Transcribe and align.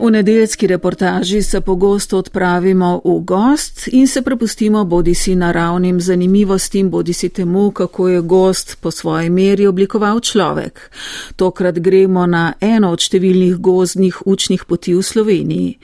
V 0.00 0.10
nedeljski 0.10 0.66
reportaži 0.66 1.42
se 1.42 1.60
pogosto 1.60 2.18
odpravimo 2.18 3.00
v 3.04 3.20
gost 3.20 3.88
in 3.92 4.06
se 4.08 4.22
prepustimo 4.22 4.84
bodi 4.84 5.14
si 5.14 5.34
naravnim 5.36 6.00
zanimivostim, 6.00 6.90
bodi 6.90 7.12
si 7.12 7.28
temu, 7.28 7.70
kako 7.70 8.08
je 8.08 8.20
gost 8.20 8.76
po 8.80 8.90
svoji 8.90 9.30
meri 9.30 9.66
oblikoval 9.66 10.20
človek. 10.20 10.90
Tokrat 11.36 11.78
gremo 11.78 12.26
na 12.26 12.52
eno 12.60 12.92
od 12.92 13.00
številnih 13.00 13.58
gozdnih 13.60 14.22
učnih 14.24 14.64
poti 14.64 14.94
v 14.94 15.02
Sloveniji. 15.02 15.76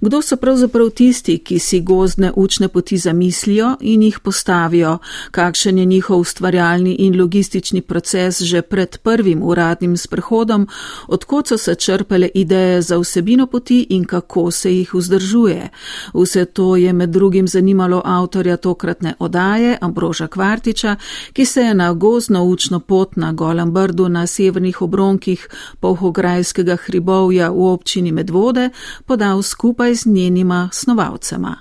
Kdo 0.00 0.22
so 0.22 0.36
pravzaprav 0.36 0.90
tisti, 0.94 1.38
ki 1.38 1.58
si 1.58 1.80
gozdne 1.80 2.30
učne 2.36 2.68
poti 2.68 2.98
zamislijo 2.98 3.74
in 3.80 4.06
jih 4.06 4.20
postavijo, 4.20 4.98
kakšen 5.30 5.78
je 5.78 5.84
njihov 5.84 6.22
ustvarjalni 6.22 6.94
in 6.94 7.18
logistični 7.18 7.82
proces 7.82 8.38
že 8.42 8.62
pred 8.62 8.98
prvim 9.02 9.42
uradnim 9.42 9.96
sprehodom, 9.96 10.68
odkot 11.08 11.48
so 11.48 11.58
se 11.58 11.74
črpale 11.74 12.30
ideje 12.34 12.82
za 12.82 13.02
vsebino 13.02 13.46
poti, 13.46 13.63
poti 13.64 13.86
in 13.90 14.04
kako 14.04 14.50
se 14.50 14.76
jih 14.76 14.94
vzdržuje. 14.94 15.68
Vse 16.14 16.44
to 16.44 16.76
je 16.76 16.92
med 16.92 17.08
drugim 17.08 17.48
zanimalo 17.48 18.02
avtorja 18.04 18.56
tokratne 18.56 19.14
odaje 19.18 19.78
Ambroža 19.80 20.26
Kvartiča, 20.26 20.96
ki 21.32 21.44
se 21.44 21.60
je 21.60 21.74
na 21.74 21.92
gozno 21.92 22.44
učno 22.44 22.80
pot 22.80 23.16
na 23.16 23.32
Golem 23.32 23.72
Brdu 23.72 24.08
na 24.08 24.26
severnih 24.26 24.82
obronkih 24.82 25.48
Polhograjskega 25.80 26.76
hribovja 26.76 27.50
v 27.50 27.72
občini 27.72 28.12
Medvode 28.12 28.70
podal 29.06 29.42
skupaj 29.42 29.94
z 29.94 30.06
njenima 30.06 30.68
snovalcema. 30.72 31.56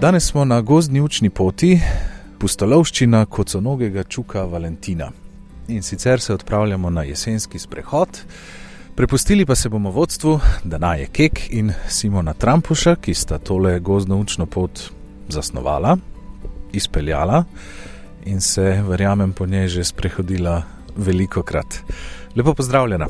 Danes 0.00 0.26
smo 0.26 0.44
na 0.44 0.60
gozdni 0.60 1.00
učni 1.00 1.30
poti, 1.30 1.80
pustolovščina 2.38 3.24
koconogega 3.26 4.04
čuka 4.04 4.44
Valentina. 4.46 5.08
In 5.68 5.82
sicer 5.82 6.20
se 6.20 6.34
odpravljamo 6.34 6.90
na 6.90 7.02
jesenski 7.02 7.58
sprehod, 7.58 8.20
prepustili 8.94 9.46
pa 9.46 9.54
se 9.54 9.68
bomo 9.68 9.90
vodstvu 9.90 10.38
Danaje 10.64 11.06
Kek 11.06 11.40
in 11.50 11.72
Simona 11.88 12.34
Trampuša, 12.34 12.94
ki 12.96 13.14
sta 13.14 13.38
tole 13.38 13.80
gozdno 13.80 14.20
učno 14.20 14.46
pot 14.46 14.80
zasnovala, 15.28 15.96
izpeljala 16.72 17.44
in 18.24 18.40
se, 18.40 18.82
verjamem, 18.88 19.32
po 19.32 19.46
njej 19.46 19.68
že 19.68 19.84
sprehodila 19.84 20.62
veliko 20.96 21.42
krat. 21.42 21.82
Lepo 22.36 22.54
pozdravljena. 22.54 23.06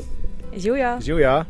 Živja. 0.57 0.97
Živja. 1.01 1.45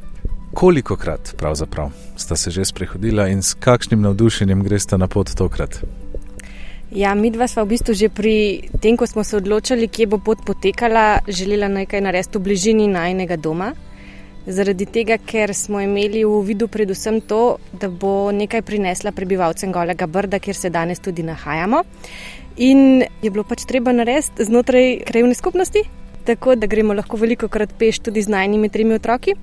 Koliko 0.53 0.95
krat 0.95 1.35
pravzaprav 1.37 1.89
sta 2.15 2.35
se 2.35 2.51
že 2.51 2.65
sprehodila 2.65 3.27
in 3.27 3.41
s 3.41 3.53
kakšnim 3.53 4.01
navdušenjem 4.01 4.63
greste 4.63 4.97
na 4.97 5.07
pot 5.07 5.35
tokrat? 5.35 5.83
Ja, 6.91 7.13
mi 7.15 7.29
dva 7.29 7.47
smo 7.47 7.63
v 7.63 7.69
bistvu 7.69 7.93
že 7.93 8.09
pri 8.09 8.65
tem, 8.81 8.97
ko 8.97 9.07
smo 9.07 9.23
se 9.23 9.37
odločili, 9.37 9.87
kje 9.87 10.07
bo 10.07 10.17
pot 10.17 10.41
potekala, 10.45 11.19
želela 11.27 11.67
nekaj 11.67 12.01
narediti 12.01 12.37
v 12.37 12.41
bližini 12.41 12.87
najnega 12.87 13.37
doma. 13.37 13.73
Zaradi 14.47 14.85
tega, 14.85 15.19
ker 15.21 15.53
smo 15.53 15.81
imeli 15.81 16.25
v 16.25 16.41
vidu 16.41 16.67
predvsem 16.67 17.21
to, 17.21 17.59
da 17.71 17.89
bo 17.89 18.31
nekaj 18.31 18.61
prinesla 18.61 19.11
prebivalcem 19.11 19.71
Golega 19.71 20.07
Brda, 20.07 20.39
kjer 20.39 20.55
se 20.55 20.69
danes 20.69 20.99
tudi 20.99 21.23
nahajamo. 21.23 21.83
In 22.57 23.03
je 23.21 23.29
bilo 23.29 23.43
pač 23.43 23.67
treba 23.69 23.93
narediti 23.93 24.49
znotraj 24.49 25.03
krajovne 25.05 25.35
skupnosti, 25.35 25.85
tako 26.25 26.55
da 26.55 26.67
gremo 26.67 26.93
lahko 26.93 27.17
veliko 27.17 27.47
krat 27.47 27.77
peš 27.77 27.99
tudi 27.99 28.21
z 28.25 28.33
najnimi 28.33 28.69
tremi 28.69 28.97
otroki 28.97 29.37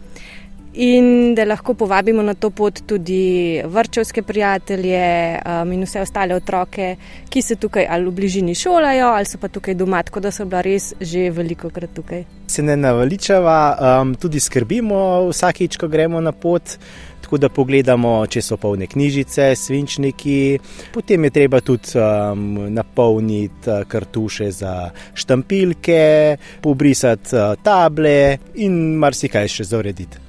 in 0.77 1.35
da 1.35 1.45
lahko 1.45 1.75
povabimo 1.75 2.23
na 2.23 2.35
to 2.35 2.51
pot 2.51 2.83
tudi 2.87 3.63
vrčevske 3.65 4.23
prijatelje 4.23 5.39
um, 5.41 5.73
in 5.73 5.83
vse 5.85 6.01
ostale 6.01 6.35
otroke, 6.35 6.97
ki 7.29 7.43
se 7.43 7.57
tukaj 7.57 7.87
ali 7.91 8.05
v 8.05 8.13
bližini 8.13 8.55
šolajo 8.55 9.07
ali 9.07 9.27
so 9.27 9.39
pa 9.39 9.49
tukaj 9.49 9.75
doma, 9.75 10.03
tako 10.03 10.21
da 10.21 10.31
so 10.31 10.45
bila 10.45 10.61
res 10.61 10.93
že 11.01 11.31
veliko 11.31 11.71
krat 11.71 11.95
tukaj. 11.95 12.25
Se 12.47 12.63
ne 12.63 12.77
naveličava, 12.77 13.59
um, 14.01 14.15
tudi 14.15 14.41
skrbimo 14.41 15.29
vsakič, 15.31 15.77
ko 15.77 15.89
gremo 15.89 16.21
na 16.21 16.33
pot. 16.33 16.79
Tako 17.27 17.41
da 17.43 17.49
pogledamo, 17.51 18.11
če 18.31 18.39
so 18.39 18.55
polne 18.55 18.87
knjižice, 18.87 19.49
svinčniki, 19.59 20.61
potem 20.95 21.25
je 21.27 21.31
treba 21.35 21.59
tudi 21.59 21.99
um, 21.99 22.45
napolniti 22.71 23.67
uh, 23.67 23.83
kartuše 23.83 24.47
za 24.55 24.93
štampilke, 25.15 26.37
pobrisati 26.63 27.35
uh, 27.35 27.59
table 27.67 28.39
in 28.63 28.95
marsikaj 29.03 29.51
še 29.57 29.67
zaurediti. 29.67 30.26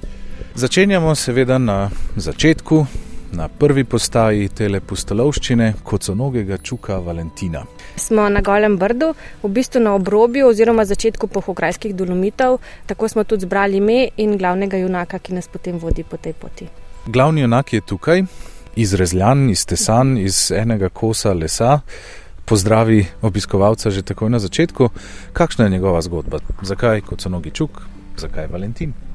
Začenjamo 0.58 1.14
seveda 1.14 1.58
na 1.58 1.90
začetku, 2.16 2.86
na 3.32 3.44
prvi 3.48 3.84
postaji 3.84 4.48
tele 4.50 4.80
pustolovščine, 4.82 5.68
kot 5.86 6.02
so 6.02 6.16
nogega 6.18 6.58
čuka 6.58 6.96
Valentina. 6.98 7.60
Smo 7.94 8.24
na 8.28 8.42
Golem 8.42 8.74
Brdu, 8.78 9.12
v 9.44 9.52
bistvu 9.54 9.84
na 9.84 9.92
obrobju 9.94 10.48
oziroma 10.48 10.82
začetku 10.82 11.30
pohokrajskih 11.30 11.94
dolomitev, 11.94 12.58
tako 12.90 13.08
smo 13.08 13.22
tudi 13.22 13.46
zbrali 13.46 13.78
ime 13.78 14.08
in 14.16 14.34
glavnega 14.34 14.82
junaka, 14.82 15.22
ki 15.22 15.38
nas 15.38 15.46
potem 15.46 15.78
vodi 15.78 16.02
po 16.02 16.18
tej 16.18 16.34
poti. 16.34 16.66
Glavni 17.06 17.46
junak 17.46 17.72
je 17.72 17.80
tukaj, 17.80 18.26
izrezljan, 18.74 19.50
iztesan 19.54 20.16
iz 20.18 20.48
enega 20.50 20.90
kosa 20.90 21.38
lesa. 21.38 21.80
Pozdravi 22.50 23.04
obiskovalca 23.22 23.94
že 23.94 24.02
takoj 24.02 24.34
na 24.34 24.42
začetku. 24.42 24.90
Kakšna 25.32 25.70
je 25.70 25.78
njegova 25.78 26.02
zgodba? 26.02 26.42
Zakaj 26.62 27.06
kot 27.06 27.22
so 27.22 27.30
nogi 27.30 27.54
čuk, 27.54 27.84
zakaj 28.18 28.50
Valentin? 28.50 29.06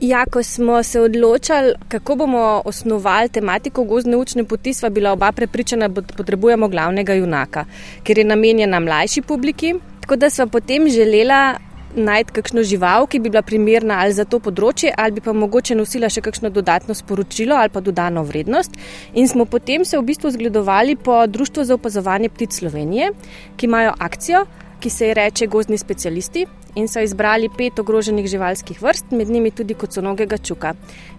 Ja, 0.00 0.24
ko 0.30 0.42
smo 0.42 0.82
se 0.82 1.00
odločali, 1.00 1.72
kako 1.88 2.16
bomo 2.16 2.62
osnovali 2.64 3.28
tematiko 3.28 3.82
gozdne 3.84 4.16
učne 4.16 4.44
poti, 4.44 4.74
sva 4.74 4.88
bila 4.88 5.12
oba 5.12 5.32
prepričana, 5.32 5.88
da 5.88 6.02
potrebujemo 6.02 6.68
glavnega 6.68 7.14
junaka, 7.18 7.64
ker 8.06 8.18
je 8.18 8.24
namenjena 8.24 8.78
mlajši 8.80 9.22
publiki. 9.22 9.74
Tako 10.00 10.16
da 10.16 10.30
sva 10.30 10.46
potem 10.46 10.86
želela 10.88 11.56
najti 11.96 12.32
kakšno 12.32 12.62
žival, 12.62 13.06
ki 13.06 13.18
bi 13.18 13.30
bila 13.30 13.42
primerna 13.42 13.98
ali 14.04 14.14
za 14.14 14.24
to 14.24 14.38
področje, 14.38 14.92
ali 14.96 15.18
bi 15.18 15.24
pa 15.24 15.32
mogoče 15.32 15.74
nosila 15.74 16.06
še 16.08 16.22
kakšno 16.22 16.52
dodatno 16.54 16.94
sporočilo 16.94 17.58
ali 17.58 17.74
pa 17.74 17.80
dodano 17.80 18.22
vrednost. 18.22 18.78
In 19.14 19.26
smo 19.28 19.48
potem 19.50 19.84
se 19.84 19.98
v 19.98 20.04
bistvu 20.12 20.30
zgledovali 20.30 20.94
po 20.94 21.26
Društvu 21.26 21.64
za 21.64 21.74
opazovanje 21.74 22.28
ptic 22.28 22.54
Slovenije, 22.54 23.10
ki 23.56 23.66
imajo 23.66 23.98
akcijo, 23.98 24.46
ki 24.78 24.90
se 24.90 25.10
ji 25.10 25.18
reče 25.18 25.50
Gozdni 25.50 25.78
specialisti 25.78 26.46
in 26.78 26.88
so 26.88 27.02
izbrali 27.02 27.48
pet 27.50 27.78
ogroženih 27.78 28.26
živalskih 28.30 28.82
vrst, 28.82 29.10
med 29.10 29.30
njimi 29.30 29.50
tudi 29.50 29.74
kot 29.74 29.92
so 29.92 30.02
nogega 30.04 30.38
čuka. 30.38 30.74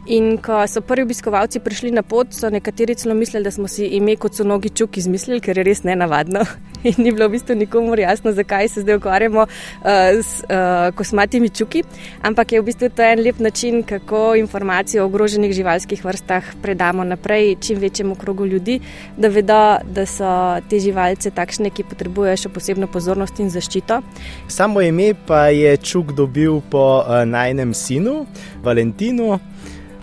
In 0.09 0.37
ko 0.41 0.61
so 0.67 0.81
prvi 0.81 1.03
obiskovalci 1.03 1.59
prišli 1.59 1.91
na 1.91 2.01
pot, 2.01 2.31
so 2.33 2.49
nekateri 2.49 2.95
celo 2.95 3.13
mislili, 3.15 3.43
da 3.43 3.51
smo 3.51 3.67
si 3.67 3.85
ime 3.97 4.15
kot 4.15 4.33
so 4.33 4.43
nogi 4.47 4.69
čuk 4.69 4.97
izmislili, 4.97 5.41
ker 5.43 5.57
je 5.59 5.65
res 5.67 5.83
nenavadno. 5.83 6.45
In 6.89 6.95
ni 6.97 7.11
bilo 7.11 7.27
v 7.27 7.35
bistvu 7.35 7.57
nikomu 7.59 7.97
jasno, 7.99 8.31
zakaj 8.31 8.67
se 8.71 8.81
zdaj 8.81 8.95
ukvarjamo 9.01 9.43
uh, 9.43 9.89
s 10.23 10.39
uh, 10.47 10.95
kosmatimi 10.95 11.49
čuki. 11.49 11.83
Ampak 12.23 12.55
je 12.55 12.61
v 12.61 12.65
bistvu 12.71 12.89
to 12.95 13.03
en 13.03 13.19
lep 13.19 13.39
način, 13.39 13.83
kako 13.83 14.35
informacije 14.39 15.03
o 15.03 15.05
ogroženih 15.05 15.53
živalskih 15.53 16.05
vrstah 16.05 16.47
predamo 16.61 17.03
naprej 17.03 17.55
čim 17.61 17.79
večjemu 17.79 18.15
krogu 18.15 18.45
ljudi, 18.45 18.79
da 19.17 19.27
vedo, 19.27 19.77
da 19.83 20.05
so 20.05 20.31
te 20.69 20.79
živalce 20.79 21.31
takšne, 21.31 21.69
ki 21.69 21.83
potrebujejo 21.83 22.45
še 22.45 22.53
posebno 22.55 22.87
pozornost 22.87 23.39
in 23.43 23.51
zaščito. 23.51 24.01
Samo 24.47 24.81
ime 24.81 25.11
pa 25.27 25.48
je 25.49 25.77
čuk 25.77 26.13
dobil 26.17 26.61
po 26.69 27.03
uh, 27.03 27.23
najnem 27.25 27.73
sinu, 27.73 28.25
Valentinu 28.63 29.39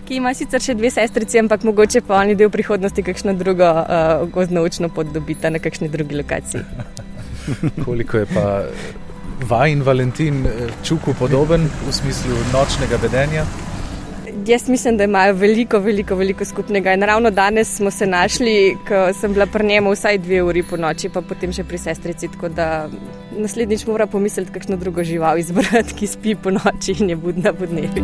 ki 0.07 0.21
ima 0.21 0.31
sicer 0.37 0.63
še 0.63 0.75
dve 0.79 0.89
sestrici, 0.93 1.39
ampak 1.41 1.65
mogoče 1.67 2.01
pa 2.07 2.21
oni 2.21 2.37
del 2.39 2.51
prihodnosti 2.53 3.03
kakšno 3.03 3.35
drugo 3.35 3.67
uh, 3.67 4.23
gozdno 4.31 4.63
učno 4.63 4.89
pot 4.93 5.11
dobita 5.13 5.51
na 5.51 5.59
kakšni 5.59 5.91
drugi 5.91 6.15
lokaciji. 6.15 6.63
Koliko 7.85 8.23
je 8.23 8.29
pa 8.31 8.45
vaj 9.49 9.71
in 9.71 9.83
Valentin 9.85 10.45
eh, 10.47 10.71
čuku 10.83 11.13
podoben 11.19 11.67
v 11.85 11.93
smislu 11.93 12.39
nočnega 12.53 12.97
vedenja? 13.03 13.43
Jaz 14.47 14.69
mislim, 14.69 14.97
da 14.97 15.03
imajo 15.03 15.33
veliko, 15.33 15.79
veliko, 15.79 16.15
veliko 16.15 16.45
skupnega. 16.45 16.93
In 16.93 17.01
ravno 17.03 17.29
danes 17.29 17.75
smo 17.75 17.91
se 17.91 18.05
našli, 18.07 18.77
ko 18.87 19.13
sem 19.13 19.33
bila 19.33 19.45
pri 19.45 19.65
njemu 19.67 19.91
vsaj 19.91 20.17
dve 20.17 20.41
uri 20.43 20.63
po 20.63 20.77
noči, 20.77 21.09
pa 21.09 21.21
potem 21.21 21.51
še 21.51 21.65
pri 21.67 21.77
sestrici. 21.77 22.29
Tako 22.31 22.49
da 22.49 22.87
naslednjič 23.35 23.83
mora 23.87 24.07
pomisliti, 24.07 24.53
kakšno 24.55 24.77
drugo 24.79 25.03
žival 25.03 25.37
izbrati, 25.37 25.93
ki 25.99 26.07
spi 26.07 26.35
po 26.35 26.51
noči 26.55 26.95
in 26.99 27.09
je 27.09 27.15
budna 27.15 27.53
pod 27.53 27.75
nebi. 27.75 28.01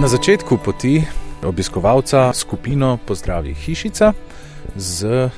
Na 0.00 0.08
začetku 0.08 0.56
poti 0.64 1.02
obiskovalca 1.44 2.32
skupino 2.32 2.96
pozdravi 3.06 3.54
hišica 3.54 4.12
z 4.76 5.28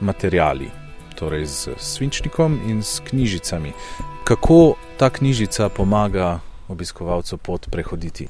materijali, 0.00 0.85
torej 1.16 1.46
z 1.46 1.68
svinčnikom 1.80 2.60
in 2.68 2.82
s 2.82 3.00
knjižicami. 3.00 3.72
Kako 4.24 4.74
ta 4.96 5.10
knjižica 5.10 5.68
pomaga 5.68 6.40
obiskovalcu 6.68 7.36
pot 7.36 7.70
prehoditi? 7.70 8.28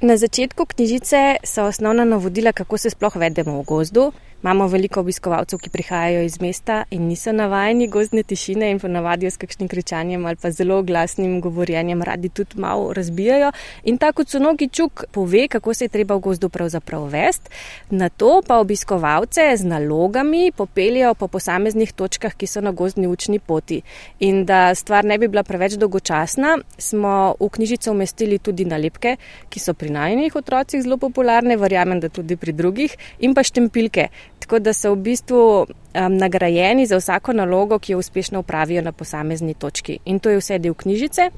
Na 0.00 0.16
začetku 0.16 0.64
knjižice 0.66 1.36
so 1.44 1.64
osnovna 1.64 2.04
navodila, 2.04 2.52
kako 2.52 2.78
se 2.78 2.90
sploh 2.90 3.16
vedemo 3.16 3.60
v 3.60 3.64
gozdu. 3.64 4.12
Imamo 4.42 4.66
veliko 4.72 5.02
obiskovalcev, 5.04 5.58
ki 5.60 5.68
prihajajo 5.68 6.22
iz 6.24 6.38
mesta 6.40 6.84
in 6.90 7.02
niso 7.10 7.32
navajeni 7.32 7.88
gozdne 7.92 8.22
tišine 8.22 8.70
in 8.72 8.78
ponavadijo 8.80 9.30
s 9.30 9.36
kakšnim 9.36 9.68
kričanjem 9.68 10.24
ali 10.26 10.36
pa 10.40 10.50
zelo 10.50 10.78
glasnim 10.82 11.40
govorjenjem, 11.44 12.02
radi 12.02 12.28
tudi 12.28 12.56
malo 12.56 12.92
razbijajo. 12.96 13.50
In 13.84 13.98
tako 13.98 14.24
so 14.24 14.38
nogi 14.38 14.68
čuk 14.68 15.04
pove, 15.12 15.48
kako 15.48 15.74
se 15.74 15.84
je 15.84 15.88
treba 15.88 16.14
v 16.14 16.20
gozdu 16.20 16.48
pravzaprav 16.48 17.04
vest, 17.12 17.50
na 17.90 18.08
to 18.08 18.40
pa 18.46 18.56
obiskovalce 18.58 19.44
z 19.56 19.64
nalogami 19.64 20.52
popeljajo 20.56 21.14
po 21.14 21.28
posameznih 21.28 21.92
točkah, 21.92 22.34
ki 22.34 22.46
so 22.46 22.60
na 22.60 22.72
gozdni 22.72 23.06
učni 23.06 23.38
poti. 23.38 23.82
In 24.20 24.46
da 24.46 24.74
stvar 24.74 25.04
ne 25.04 25.18
bi 25.18 25.28
bila 25.28 25.42
preveč 25.42 25.76
dolgočasna, 25.76 26.56
smo 26.78 27.34
v 27.40 27.48
knjižico 27.48 27.92
umestili 27.92 28.38
tudi 28.38 28.64
nalepke, 28.64 29.16
ki 29.48 29.60
so 29.60 29.74
pri 29.74 29.90
najnih 29.90 30.36
otrocih 30.36 30.82
zelo 30.82 30.96
popularne, 30.96 31.60
verjamem, 31.60 32.00
da 32.00 32.08
tudi 32.08 32.36
pri 32.36 32.52
drugih, 32.52 32.96
in 33.20 33.34
pa 33.34 33.44
štempilke 33.44 34.08
tako 34.50 34.58
da 34.58 34.72
so 34.72 34.90
v 34.94 34.96
bistvu 34.96 35.62
um, 35.62 36.16
nagrajeni 36.16 36.86
za 36.86 36.96
vsako 36.96 37.32
nalogo, 37.32 37.78
ki 37.78 37.92
jo 37.92 37.98
uspešno 37.98 38.40
upravijo 38.40 38.82
na 38.82 38.92
posamezni 38.92 39.54
točki. 39.54 39.98
In 40.04 40.18
to 40.18 40.30
je 40.30 40.38
vse 40.40 40.58
del 40.58 40.74
knjižice. 40.74 41.28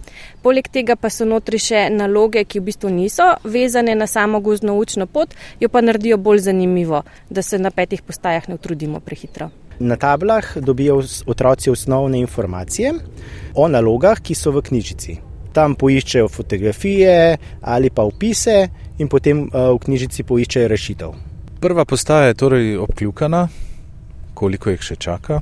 Poleg 0.43 0.69
tega 0.73 0.97
pa 0.97 1.11
so 1.11 1.27
notri 1.29 1.59
še 1.61 1.91
naloge, 1.93 2.45
ki 2.45 2.61
v 2.61 2.65
bistvu 2.71 2.89
niso 2.89 3.27
vezane 3.45 3.95
na 3.95 4.07
samo 4.07 4.41
gozdno 4.41 4.79
učno 4.81 5.07
pot, 5.07 5.35
jo 5.61 5.69
pa 5.69 5.83
naredijo 5.85 6.17
bolj 6.17 6.39
zanimivo, 6.47 7.03
da 7.29 7.43
se 7.43 7.59
na 7.59 7.71
petih 7.71 8.01
postajah 8.03 8.49
ne 8.49 8.55
utrudimo 8.55 9.01
prehitro. 9.01 9.51
Na 9.79 9.97
tablah 9.97 10.57
dobijo 10.57 11.03
otroci 11.27 11.71
osnovne 11.71 12.19
informacije 12.19 12.95
o 13.55 13.69
nalogah, 13.69 14.23
ki 14.25 14.35
so 14.35 14.55
v 14.57 14.63
knjižici. 14.63 15.19
Tam 15.53 15.75
poiščejo 15.75 16.29
fotografije 16.33 17.37
ali 17.61 17.91
pa 17.91 18.09
opise, 18.09 18.71
in 18.99 19.09
potem 19.09 19.45
uh, 19.53 19.75
v 19.77 19.85
knjižici 19.85 20.25
poiščejo 20.25 20.73
rešitev. 20.73 21.32
Prva 21.63 21.85
postaja 21.85 22.27
je 22.27 22.35
torej 22.35 22.77
obkljukana, 22.77 23.49
koliko 24.35 24.71
jih 24.73 24.81
še 24.83 24.97
čaka. 24.99 25.37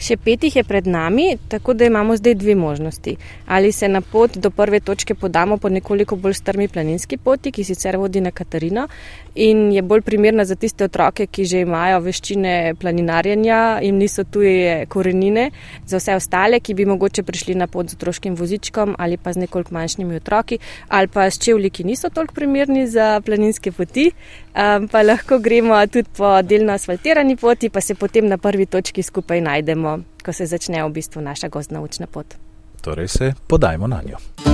Še 0.00 0.16
pet 0.16 0.46
jih 0.46 0.54
je 0.56 0.62
pred 0.64 0.86
nami, 0.88 1.26
tako 1.52 1.74
da 1.76 1.84
imamo 1.84 2.16
zdaj 2.16 2.34
dve 2.40 2.54
možnosti. 2.56 3.12
Ali 3.46 3.72
se 3.72 3.88
na 3.88 4.00
pot 4.00 4.38
do 4.40 4.50
prve 4.50 4.80
točke 4.80 5.14
podamo 5.14 5.58
po 5.60 5.68
nekoliko 5.68 6.16
bolj 6.16 6.38
strmi 6.40 6.68
planinski 6.72 7.18
poti, 7.20 7.52
ki 7.52 7.64
sicer 7.68 8.00
vodi 8.00 8.24
na 8.24 8.32
Katarino 8.32 8.86
in 9.34 9.72
je 9.72 9.82
bolj 9.82 10.02
primerna 10.02 10.44
za 10.44 10.54
tiste 10.54 10.84
otroke, 10.84 11.26
ki 11.26 11.44
že 11.44 11.60
imajo 11.60 12.00
veščine 12.00 12.74
planinarjenja 12.80 13.80
in 13.82 13.98
niso 13.98 14.24
tuje 14.24 14.86
korenine, 14.86 15.50
za 15.86 15.98
vse 15.98 16.16
ostale, 16.16 16.60
ki 16.60 16.74
bi 16.74 16.86
mogoče 16.86 17.22
prišli 17.22 17.54
na 17.54 17.66
pot 17.66 17.90
z 17.90 17.96
otroškim 17.96 18.34
vozičkom 18.34 18.94
ali 18.98 19.16
pa 19.16 19.32
z 19.32 19.44
nekoliko 19.46 19.74
manjšimi 19.74 20.16
otroki 20.16 20.58
ali 20.88 21.08
pa 21.08 21.30
s 21.30 21.38
čevlji, 21.38 21.70
ki 21.70 21.84
niso 21.84 22.10
toliko 22.10 22.34
primerni 22.34 22.86
za 22.86 23.20
planinske 23.24 23.72
poti, 23.72 24.10
um, 24.54 24.88
pa 24.88 25.02
lahko 25.02 25.38
gremo 25.38 25.86
tudi 25.86 26.08
po 26.16 26.42
delno 26.42 26.72
asfaltirani 26.72 27.36
poti, 27.36 27.68
pa 27.68 27.80
se 27.80 27.94
potem 27.94 28.26
na 28.26 28.38
prvi 28.38 28.66
točki 28.66 29.02
skupaj 29.02 29.40
najdemo 29.40 29.98
ko 30.22 30.32
se 30.32 30.46
začne 30.46 30.84
v 30.84 30.90
bistvu 30.90 31.22
naša 31.22 31.48
gozdna 31.48 31.82
učna 31.82 32.06
pot. 32.06 32.34
Torej 32.80 33.08
se 33.08 33.34
podajmo 33.46 33.86
na 33.86 34.02
njo. 34.06 34.51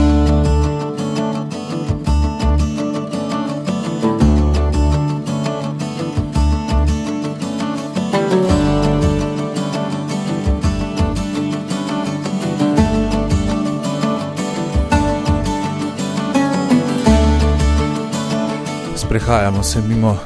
Sprehajamo 19.09 19.63
se 19.63 19.81
mimo 19.81 20.17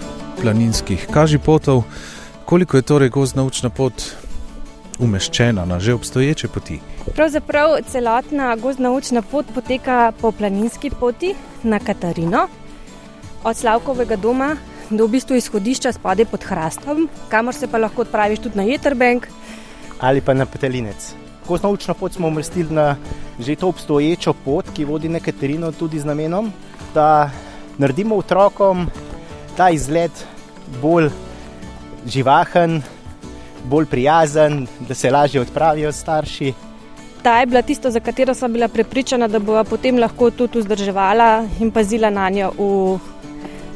planinskih 0.41 1.07
kažipotov. 1.11 1.83
Koliko 2.45 2.77
je 2.77 2.83
torej 2.83 3.09
gozdna 3.15 3.45
učna 3.45 3.71
pot 3.71 4.03
umeščena 4.99 5.63
na 5.65 5.79
že 5.79 5.95
obstoječe 5.95 6.49
poti? 6.49 6.81
Pravzaprav 7.15 7.77
celotna 7.87 8.57
gozdna 8.57 8.91
učna 8.91 9.23
pot 9.23 9.47
poteka 9.55 10.13
po 10.21 10.33
planinski 10.33 10.91
poti 10.91 11.35
na 11.63 11.79
Katarino, 11.79 12.49
od 13.45 13.57
Slavkovega 13.57 14.17
doma 14.17 14.57
do 14.91 15.07
v 15.07 15.11
bistvu 15.15 15.39
izhodišča 15.39 15.93
spode 15.93 16.25
pod 16.25 16.43
Hrastom, 16.43 17.09
kamor 17.29 17.55
se 17.55 17.71
pa 17.71 17.79
lahko 17.79 18.03
odpraviš 18.03 18.43
tudi 18.43 18.57
na 18.57 18.63
Jeterbank 18.63 19.29
ali 20.01 20.21
pa 20.21 20.35
na 20.35 20.47
Petelinec. 20.47 21.15
Gozdna 21.49 21.69
učna 21.71 21.95
pot 21.95 22.13
smo 22.13 22.29
umestili 22.29 22.75
na 22.75 22.97
že 23.39 23.57
to 23.57 23.69
obstoječo 23.69 24.33
pot, 24.33 24.67
ki 24.75 24.85
vodi 24.85 25.09
na 25.09 25.21
Katarino, 25.21 25.73
tudi 25.73 26.01
z 26.01 26.05
namenom, 26.05 26.53
da 26.95 27.31
naredimo 27.79 28.17
otrokom 28.17 28.87
ta 29.57 29.71
izlet 29.71 30.27
bolj 30.81 31.11
živahen, 32.07 32.83
bolj 33.65 33.87
prijazen, 33.87 34.67
da 34.89 34.95
se 34.95 35.11
lažje 35.11 35.41
odpravijo 35.41 35.93
starši. 35.93 36.53
Ta 37.23 37.39
je 37.41 37.47
bila 37.47 37.63
tisto, 37.63 37.91
za 37.91 38.01
katero 38.01 38.35
sem 38.35 38.53
bila 38.53 38.69
prepričana, 38.69 39.29
da 39.29 39.39
bo 39.39 39.65
potem 39.65 39.99
lahko 39.99 40.31
tudi 40.31 40.59
vzdrževala 40.59 41.45
in 41.61 41.71
pazila 41.71 42.11
na 42.11 42.31
njo 42.31 42.51
v 42.59 42.99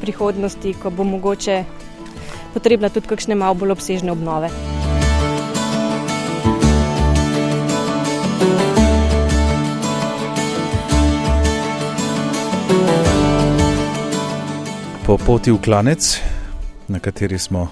prihodnosti, 0.01 0.73
ko 0.73 0.89
bo 0.89 1.03
mogoče 1.03 1.63
potrebna 2.53 2.89
tudi 2.89 3.07
kakšne 3.07 3.35
malo 3.35 3.53
bolj 3.53 3.71
obsežne 3.71 4.11
obnove. 4.11 4.76
Po 15.07 15.15
poti 15.15 15.55
v 15.55 15.59
klanec, 15.63 16.19
na 16.91 16.99
kateri 16.99 17.39
smo 17.39 17.69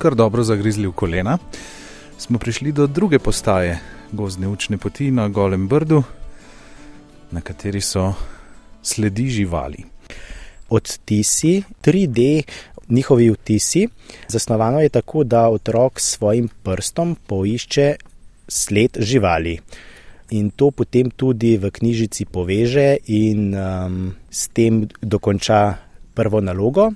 kar 0.00 0.16
dobro 0.16 0.40
zagrizli 0.40 0.88
v 0.88 0.96
kolena, 0.96 1.36
smo 2.16 2.40
prišli 2.40 2.72
do 2.72 2.86
druge 2.88 3.20
postaje 3.20 3.76
gozdne 4.08 4.48
učne 4.48 4.80
poti 4.80 5.10
na 5.12 5.28
Golem 5.28 5.68
Brdu, 5.68 6.00
na 7.36 7.44
kateri 7.44 7.84
so 7.84 8.14
sledi 8.80 9.28
živali. 9.28 9.84
Odtisi, 10.72 11.62
3D, 11.84 12.48
njihovi 12.88 13.28
vtisi. 13.36 13.84
Zasnovano 14.28 14.80
je 14.80 14.88
tako, 14.88 15.24
da 15.24 15.52
otrok 15.52 16.00
s 16.00 16.16
svojim 16.16 16.48
prstom 16.48 17.16
poišče 17.26 17.94
sled 18.48 18.96
živali. 19.04 19.60
In 20.30 20.48
to 20.50 20.70
potem 20.70 21.12
tudi 21.12 21.58
v 21.60 21.68
knjižici 21.68 22.24
poveže 22.24 22.96
in 23.12 23.52
um, 23.52 24.14
s 24.32 24.48
tem 24.48 24.88
dokonča 25.04 25.83
prvo 26.14 26.40
nalogo 26.40 26.92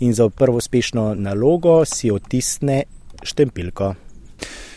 in 0.00 0.14
za 0.14 0.28
prvo 0.28 0.56
uspešno 0.56 1.14
nalogo 1.14 1.84
si 1.84 2.10
otisne 2.10 2.82
štempilko. 3.22 3.94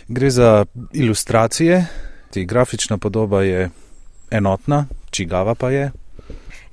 Gre 0.07 0.29
za 0.29 0.65
ilustracije, 0.93 1.85
ti 2.31 2.45
grafična 2.45 2.97
podoba 2.97 3.43
je 3.43 3.69
enotna, 4.31 4.87
čigava 5.11 5.55
pa 5.55 5.71
je. 5.71 5.91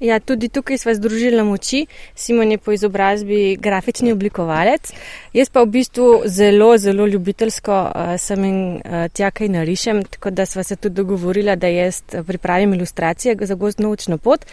Ja, 0.02 0.18
tudi 0.20 0.48
tukaj 0.48 0.78
smo 0.78 0.94
združili 0.94 1.42
moči. 1.42 1.86
Simon 2.14 2.50
je 2.50 2.58
po 2.58 2.72
izobrazbi 2.72 3.56
grafični 3.56 4.12
oblikovalec. 4.12 4.90
Jaz 5.32 5.50
pa 5.50 5.62
v 5.62 5.66
bistvu 5.66 6.22
zelo, 6.26 6.78
zelo 6.78 7.06
ljubiteljsko 7.06 7.76
uh, 7.82 8.16
sem 8.18 8.44
in 8.44 8.58
uh, 8.74 9.06
tja 9.14 9.30
kaj 9.30 9.48
narišem, 9.48 10.02
tako 10.04 10.30
da 10.30 10.46
sva 10.46 10.64
se 10.66 10.76
tudi 10.76 10.98
dogovorila, 10.98 11.54
da 11.56 11.70
jaz 11.70 12.02
pripravim 12.26 12.74
ilustracije 12.74 13.36
za 13.40 13.54
gozdno 13.54 13.90
učno 13.90 14.18
pot. 14.18 14.46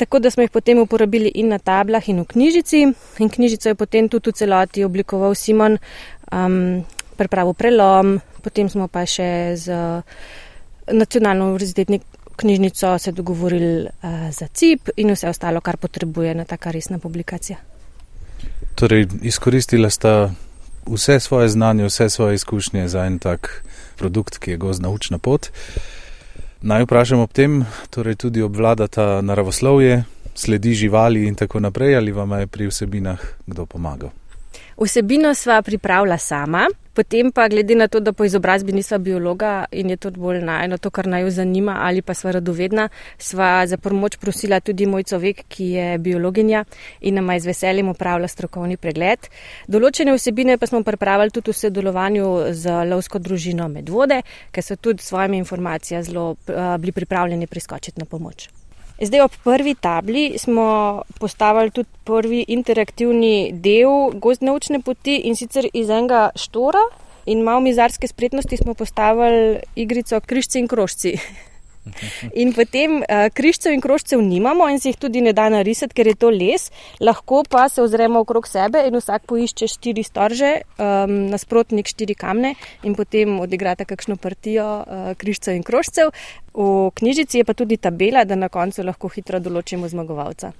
Tako 0.00 0.18
da 0.18 0.30
smo 0.30 0.42
jih 0.42 0.50
potem 0.50 0.78
uporabili 0.80 1.28
in 1.34 1.50
na 1.52 1.58
tablah, 1.58 2.08
in 2.08 2.22
v 2.22 2.24
knjižici. 2.24 2.78
In 3.20 3.28
knjižico 3.28 3.68
je 3.68 3.76
potem 3.76 4.08
tudi 4.08 4.30
v 4.30 4.38
celoti 4.38 4.84
oblikoval 4.84 5.34
Simon, 5.36 5.76
um, 6.32 6.80
pripravil 7.20 7.52
prelom, 7.52 8.14
potem 8.40 8.70
smo 8.72 8.88
pa 8.88 9.04
še 9.04 9.28
z 9.60 9.76
nacionalno 10.88 11.50
univerzitetno 11.52 12.00
knjižnico 12.40 12.98
se 12.98 13.12
dogovorili 13.12 13.84
uh, 13.84 14.30
za 14.32 14.48
CIP 14.48 14.88
in 14.96 15.12
vse 15.12 15.28
ostalo, 15.28 15.60
kar 15.60 15.76
potrebuje 15.76 16.34
na 16.34 16.48
taka 16.48 16.72
resna 16.72 16.98
publikacija. 16.98 17.58
Torej, 18.74 19.06
izkoristila 19.22 19.90
sta 19.90 20.30
vse 20.88 21.20
svoje 21.20 21.48
znanje, 21.48 21.84
vse 21.84 22.08
svoje 22.08 22.40
izkušnje 22.40 22.88
za 22.88 23.04
en 23.04 23.18
tak 23.18 23.64
produkt, 23.96 24.38
ki 24.38 24.50
je 24.50 24.56
gozdna 24.56 24.88
učna 24.88 25.18
pot. 25.18 25.52
Naj 26.62 26.84
vprašam 26.84 27.20
ob 27.24 27.32
tem, 27.32 27.64
torej 27.90 28.18
tudi 28.20 28.42
obvladata 28.42 29.20
naravoslovje, 29.24 30.04
sledi 30.34 30.74
živali 30.74 31.24
in 31.26 31.34
tako 31.34 31.60
naprej, 31.60 31.96
ali 31.96 32.12
vam 32.12 32.32
je 32.40 32.46
pri 32.46 32.68
vsebinah 32.68 33.20
kdo 33.46 33.66
pomagal? 33.66 34.10
Vsebino 34.80 35.34
sva 35.34 35.60
pripravila 35.60 36.16
sama, 36.16 36.64
potem 36.96 37.28
pa 37.32 37.48
glede 37.48 37.74
na 37.76 37.84
to, 37.88 38.00
da 38.00 38.14
po 38.16 38.24
izobrazbi 38.24 38.72
nisva 38.72 38.98
biologa 38.98 39.64
in 39.72 39.90
je 39.90 39.96
to 39.96 40.10
bolj 40.10 40.38
najno 40.40 40.78
to, 40.78 40.88
kar 40.90 41.06
naj 41.06 41.20
jo 41.22 41.30
zanima 41.30 41.74
ali 41.84 42.00
pa 42.02 42.14
sva 42.14 42.30
radovedna, 42.32 42.86
sva 43.18 43.66
za 43.66 43.76
pomoč 43.76 44.16
prosila 44.16 44.60
tudi 44.60 44.86
moj 44.86 45.04
človek, 45.04 45.42
ki 45.48 45.66
je 45.74 45.98
biologinja 45.98 46.64
in 47.00 47.14
nama 47.20 47.36
je 47.36 47.40
z 47.40 47.50
veseljem 47.50 47.90
upravila 47.92 48.28
strokovni 48.28 48.78
pregled. 48.80 49.28
Določene 49.68 50.14
vsebine 50.16 50.56
pa 50.56 50.66
smo 50.66 50.80
pripravili 50.80 51.30
tudi 51.30 51.52
v 51.52 51.58
sodelovanju 51.60 52.30
z 52.56 52.78
lovsko 52.88 53.20
družino 53.20 53.68
Medvode, 53.68 54.22
ker 54.48 54.64
so 54.64 54.80
tudi 54.80 55.04
s 55.04 55.12
svojimi 55.12 55.36
informacijami 55.44 56.08
zelo 56.08 56.24
uh, 56.30 56.72
bili 56.80 56.96
pripravljeni 56.96 57.46
priskočiti 57.46 58.00
na 58.00 58.08
pomoč. 58.08 58.48
Zdaj 59.00 59.20
ob 59.20 59.36
prvi 59.44 59.74
tabli 59.74 60.38
smo 60.38 61.02
postavili 61.18 61.70
tudi 61.70 61.88
prvi 62.04 62.44
interaktivni 62.48 63.52
del 63.52 64.10
gozdne 64.14 64.52
učne 64.52 64.80
poti 64.84 65.16
in 65.24 65.36
sicer 65.36 65.68
iz 65.72 65.88
enega 65.88 66.30
štora 66.36 66.82
in 67.26 67.40
malo 67.42 67.60
mizarske 67.60 68.08
spretnosti 68.08 68.56
smo 68.56 68.74
postavili 68.74 69.60
igrico 69.74 70.20
križci 70.20 70.58
in 70.58 70.68
krožci. 70.68 71.16
In 72.34 72.52
potem 72.52 73.00
uh, 73.00 73.28
križcev 73.32 73.72
in 73.72 73.80
krožcev 73.80 74.20
nimamo 74.22 74.68
in 74.68 74.80
se 74.80 74.92
jih 74.92 74.98
tudi 75.00 75.22
ne 75.24 75.32
da 75.32 75.48
narisati, 75.48 75.94
ker 75.96 76.10
je 76.10 76.14
to 76.14 76.30
les, 76.30 76.68
lahko 77.00 77.42
pa 77.48 77.68
se 77.68 77.82
ozremo 77.82 78.20
okrog 78.20 78.48
sebe 78.48 78.84
in 78.88 78.96
vsak 78.98 79.26
poišče 79.30 79.68
štiri 79.74 80.04
storže, 80.04 80.52
um, 80.76 81.16
nasprotnik 81.32 81.88
štiri 81.88 82.14
kamne 82.14 82.54
in 82.84 82.94
potem 82.94 83.40
odigrata 83.40 83.88
kakšno 83.88 84.16
partijo 84.20 84.68
uh, 84.80 85.12
križcev 85.16 85.56
in 85.56 85.64
krožcev. 85.66 86.12
V 86.54 86.90
knjižici 86.94 87.40
je 87.40 87.44
pa 87.44 87.54
tudi 87.54 87.76
tabela, 87.76 88.24
da 88.24 88.36
na 88.36 88.48
koncu 88.48 88.84
lahko 88.84 89.08
hitro 89.08 89.40
določimo 89.40 89.88
zmagovalca. 89.88 90.52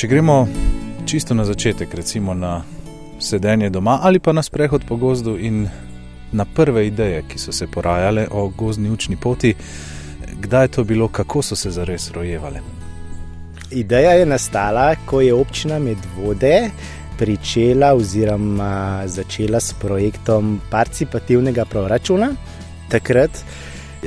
Če 0.00 0.08
gremo 0.08 0.46
čisto 1.04 1.34
na 1.36 1.44
začetek, 1.44 1.92
recimo 1.94 2.32
na 2.32 2.62
sedenje 3.20 3.68
doma 3.68 3.98
ali 4.00 4.16
pa 4.16 4.32
na 4.32 4.40
sprehod 4.40 4.86
po 4.88 4.96
gozdu 4.96 5.34
in 5.36 5.66
na 6.32 6.46
prve 6.48 6.86
ideje, 6.88 7.18
ki 7.28 7.36
so 7.36 7.52
se 7.52 7.66
porajale 7.68 8.24
o 8.32 8.46
gozdni 8.48 8.88
učni 8.88 9.18
poti, 9.20 9.50
kdaj 10.40 10.64
je 10.64 10.72
to 10.76 10.84
bilo, 10.84 11.08
kako 11.08 11.42
so 11.42 11.56
se 11.56 11.70
zares 11.70 12.08
rojevale? 12.16 12.62
Ideja 13.70 14.16
je 14.16 14.24
nastala, 14.26 14.94
ko 15.04 15.20
je 15.20 15.34
občina 15.34 15.78
Medvode 15.78 16.70
pričela 17.18 17.92
oziroma 17.92 19.04
začela 19.04 19.60
s 19.60 19.76
projektom 19.76 20.62
participativnega 20.70 21.68
proračuna. 21.68 22.32
Takrat 22.88 23.44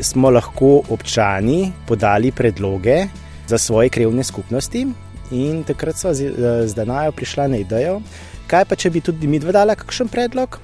smo 0.02 0.34
lahko 0.34 0.82
občani 0.90 1.72
podali 1.86 2.32
predloge 2.32 3.04
za 3.48 3.58
svoje 3.58 3.94
krevne 3.94 4.24
skupnosti, 4.24 4.88
In 5.32 5.64
takrat 5.64 5.98
smo 5.98 6.14
z, 6.14 6.22
eh, 6.22 6.68
z 6.68 6.74
Danajo 6.74 7.12
prišla 7.12 7.48
na 7.48 7.58
idejo, 7.58 8.02
kaj 8.48 8.66
pa 8.66 8.76
če 8.76 8.90
bi 8.90 9.02
tudi 9.02 9.28
mi 9.28 9.40
dva 9.40 9.52
dala 9.52 9.76
kakšen 9.76 10.08
predlog. 10.08 10.60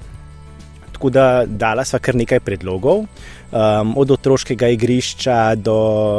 Tako 0.92 1.10
da 1.10 1.46
dala 1.46 1.84
sva 1.84 1.98
kar 1.98 2.14
nekaj 2.14 2.42
predlogov, 2.44 3.06
um, 3.06 3.92
od 3.96 4.10
otroškega 4.10 4.68
igrišča 4.68 5.54
do 5.56 5.76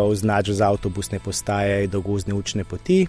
označb 0.10 0.58
za 0.58 0.72
avtobusne 0.74 1.20
postaje, 1.20 1.86
do 1.88 2.02
gozdne 2.02 2.34
učne 2.34 2.64
poti, 2.64 3.06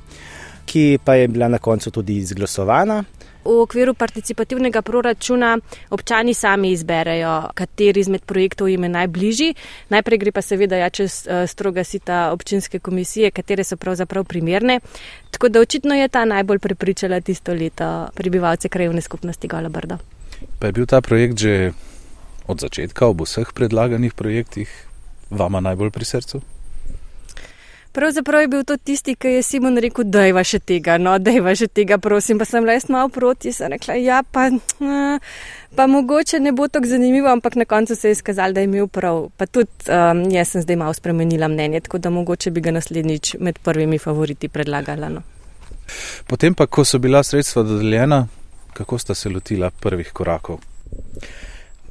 ki 0.69 0.99
pa 1.05 1.15
je 1.15 1.29
bila 1.29 1.49
na 1.49 1.59
koncu 1.59 1.91
tudi 1.91 2.19
izglasovana. 2.21 3.05
V 3.45 3.61
okviru 3.63 3.95
participativnega 3.95 4.83
proračuna 4.83 5.59
občani 5.91 6.35
sami 6.35 6.71
izberejo, 6.71 7.51
kateri 7.55 8.01
izmed 8.01 8.23
projektov 8.23 8.69
jim 8.69 8.83
je 8.83 8.89
najbližji. 8.89 9.55
Najprej 9.89 10.19
gre 10.19 10.33
pa 10.33 10.43
seveda 10.43 10.79
ja 10.79 10.91
čez 10.91 11.27
uh, 11.27 11.43
stroga 11.51 11.85
sita 11.85 12.31
občinske 12.33 12.79
komisije, 12.79 13.31
katere 13.31 13.65
so 13.65 13.77
pravzaprav 13.77 14.25
primerne. 14.25 14.81
Tako 15.31 15.49
da 15.49 15.61
očitno 15.61 15.95
je 15.95 16.09
ta 16.09 16.25
najbolj 16.25 16.59
prepričala 16.59 17.21
tisto 17.21 17.53
leto 17.53 18.09
prebivalce 18.15 18.69
krajovne 18.69 19.01
skupnosti 19.01 19.49
Gola 19.49 19.69
Brdo. 19.69 19.99
Pa 20.59 20.67
je 20.67 20.73
bil 20.73 20.87
ta 20.87 21.01
projekt 21.01 21.39
že 21.39 21.73
od 22.47 22.61
začetka, 22.61 23.07
ob 23.07 23.23
vseh 23.23 23.53
predlaganih 23.55 24.15
projektih, 24.15 24.71
vama 25.31 25.61
najbolj 25.61 25.91
pri 25.91 26.05
srcu? 26.05 26.43
Pravzaprav 27.93 28.41
je 28.41 28.49
bil 28.49 28.65
to 28.65 28.77
tisti, 28.77 29.15
ki 29.15 29.29
je 29.29 29.43
Simon 29.43 29.77
rekel, 29.79 30.05
da 30.05 30.25
je 30.25 30.33
vaše 30.33 30.59
tega, 30.59 30.99
no, 30.99 31.19
da 31.19 31.31
je 31.31 31.41
vaše 31.41 31.67
tega, 31.67 31.99
prosim. 31.99 32.39
Pa 32.39 32.45
sem 32.45 32.65
le 32.65 32.79
malo 32.89 33.09
proti, 33.09 33.53
sem 33.53 33.69
rekla, 33.69 33.95
ja, 33.95 34.23
pa, 34.23 34.49
pa 35.77 35.87
mogoče 35.87 36.41
ne 36.41 36.53
bo 36.53 36.69
tako 36.69 36.87
zanimivo, 36.87 37.29
ampak 37.29 37.55
na 37.55 37.65
koncu 37.65 37.97
se 37.97 38.09
je 38.09 38.13
izkazalo, 38.13 38.53
da 38.53 38.61
je 38.61 38.65
imel 38.65 38.89
prav. 38.89 39.29
Pa 39.37 39.47
tudi 39.47 39.71
um, 39.89 40.25
jaz 40.33 40.49
sem 40.49 40.63
zdaj 40.63 40.77
malo 40.77 40.95
spremenila 40.95 41.49
mnenje, 41.49 41.81
tako 41.81 41.99
da 41.99 42.11
mogoče 42.11 42.51
bi 42.51 42.61
ga 42.61 42.71
naslednjič 42.71 43.37
med 43.41 43.59
prvimi 43.59 43.99
favoriti 43.99 44.49
predlagala. 44.49 45.09
No. 45.09 45.23
Potem 46.27 46.55
pa, 46.55 46.67
ko 46.67 46.85
so 46.85 46.99
bila 46.99 47.23
sredstva 47.23 47.63
dodeljena, 47.63 48.27
kako 48.73 48.99
sta 48.99 49.15
se 49.15 49.29
lotila 49.29 49.71
prvih 49.71 50.13
korakov? 50.13 50.61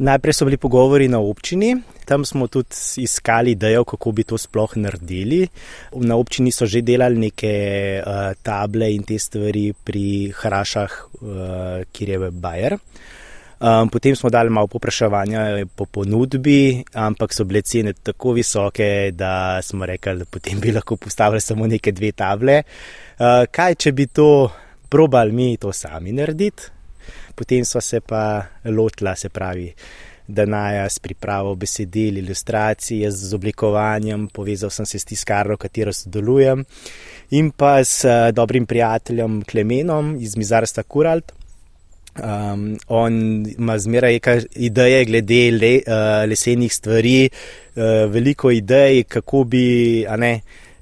Najprej 0.01 0.34
so 0.34 0.46
bili 0.48 0.58
pogovori 0.58 1.08
na 1.08 1.20
občini, 1.20 1.75
tam 2.05 2.25
smo 2.25 2.48
tudi 2.48 2.74
iskali 2.98 3.51
idejo, 3.51 3.84
kako 3.86 4.12
bi 4.12 4.24
to 4.24 4.38
sploh 4.38 4.74
naredili. 4.75 5.48
Na 5.93 6.15
občini 6.17 6.51
so 6.51 6.65
že 6.65 6.81
delali 6.81 7.20
neke 7.20 7.53
uh, 8.01 8.34
table 8.41 8.89
in 8.96 9.03
te 9.05 9.20
stvari 9.20 9.74
pri 9.74 10.34
Hrašah, 10.34 10.91
uh, 11.22 11.29
kjer 11.93 12.10
je 12.10 12.31
Bajer. 12.31 12.77
Um, 13.62 13.89
potem 13.93 14.15
smo 14.15 14.29
dali 14.34 14.50
malo 14.50 14.67
popraševanja 14.67 15.67
po 15.75 15.86
ponudbi, 15.86 16.81
ampak 16.98 17.34
so 17.34 17.46
bile 17.46 17.62
cene 17.62 17.93
tako 17.93 18.34
visoke, 18.34 19.12
da 19.13 19.62
smo 19.62 19.86
rekli, 19.86 20.17
da 20.17 20.25
potem 20.25 20.60
bi 20.60 20.74
lahko 20.74 20.98
postavili 20.98 21.41
samo 21.41 21.67
neke 21.67 21.91
dve 21.91 22.12
table. 22.12 22.63
Uh, 23.20 23.46
kaj, 23.51 23.75
če 23.75 23.91
bi 23.91 24.10
to 24.10 24.50
probali 24.89 25.31
mi 25.31 25.58
to 25.62 25.70
sami 25.70 26.12
narediti? 26.12 26.80
Potem 27.36 27.65
smo 27.65 27.81
se 27.81 28.00
pa 28.00 28.46
lotila, 28.65 29.15
se 29.15 29.29
pravi, 29.29 29.74
da 30.27 30.46
naja 30.46 30.89
s 30.89 31.00
pripravo 31.00 31.55
besedil, 31.55 32.17
ilustracij, 32.17 33.01
jaz 33.03 33.20
z 33.29 33.36
oblikovanjem, 33.36 34.27
povezal 34.34 34.70
sem 34.70 34.86
se 34.86 35.00
s 35.00 35.05
tiskarno, 35.05 35.58
katero 35.58 35.93
sodelujem, 35.93 36.63
in 37.31 37.51
pa 37.51 37.79
s 37.84 38.05
uh, 38.05 38.29
dobrim 38.36 38.65
prijateljem 38.65 39.41
Klemenom 39.43 40.15
iz 40.20 40.38
Mizarstva 40.38 40.84
Kuralt. 40.84 41.31
Um, 42.12 42.75
on 42.88 43.46
ima 43.58 43.77
zmeraj 43.79 44.20
ideje 44.55 45.05
glede 45.05 45.43
le, 45.51 45.75
uh, 45.88 46.29
lesenih 46.29 46.74
stvari, 46.74 47.29
uh, 47.29 48.12
veliko 48.12 48.51
idej, 48.51 49.03
kako 49.03 49.43
bi, 49.43 50.05
ne, 50.17 50.41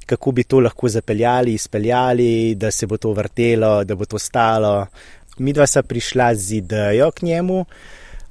kako 0.10 0.32
bi 0.32 0.44
to 0.44 0.60
lahko 0.60 0.90
zapeljali, 0.90 1.54
izpeljali, 1.54 2.56
da 2.56 2.72
se 2.72 2.88
bo 2.88 2.98
to 2.98 3.14
vrtelo, 3.14 3.84
da 3.84 3.96
bo 3.96 4.06
to 4.06 4.20
stalo 4.20 4.88
mi 5.39 5.53
dva 5.53 5.67
sta 5.67 5.84
prišla 5.84 6.36
z 6.36 6.62
idejo 6.63 7.12
k 7.12 7.22
njemu, 7.22 7.65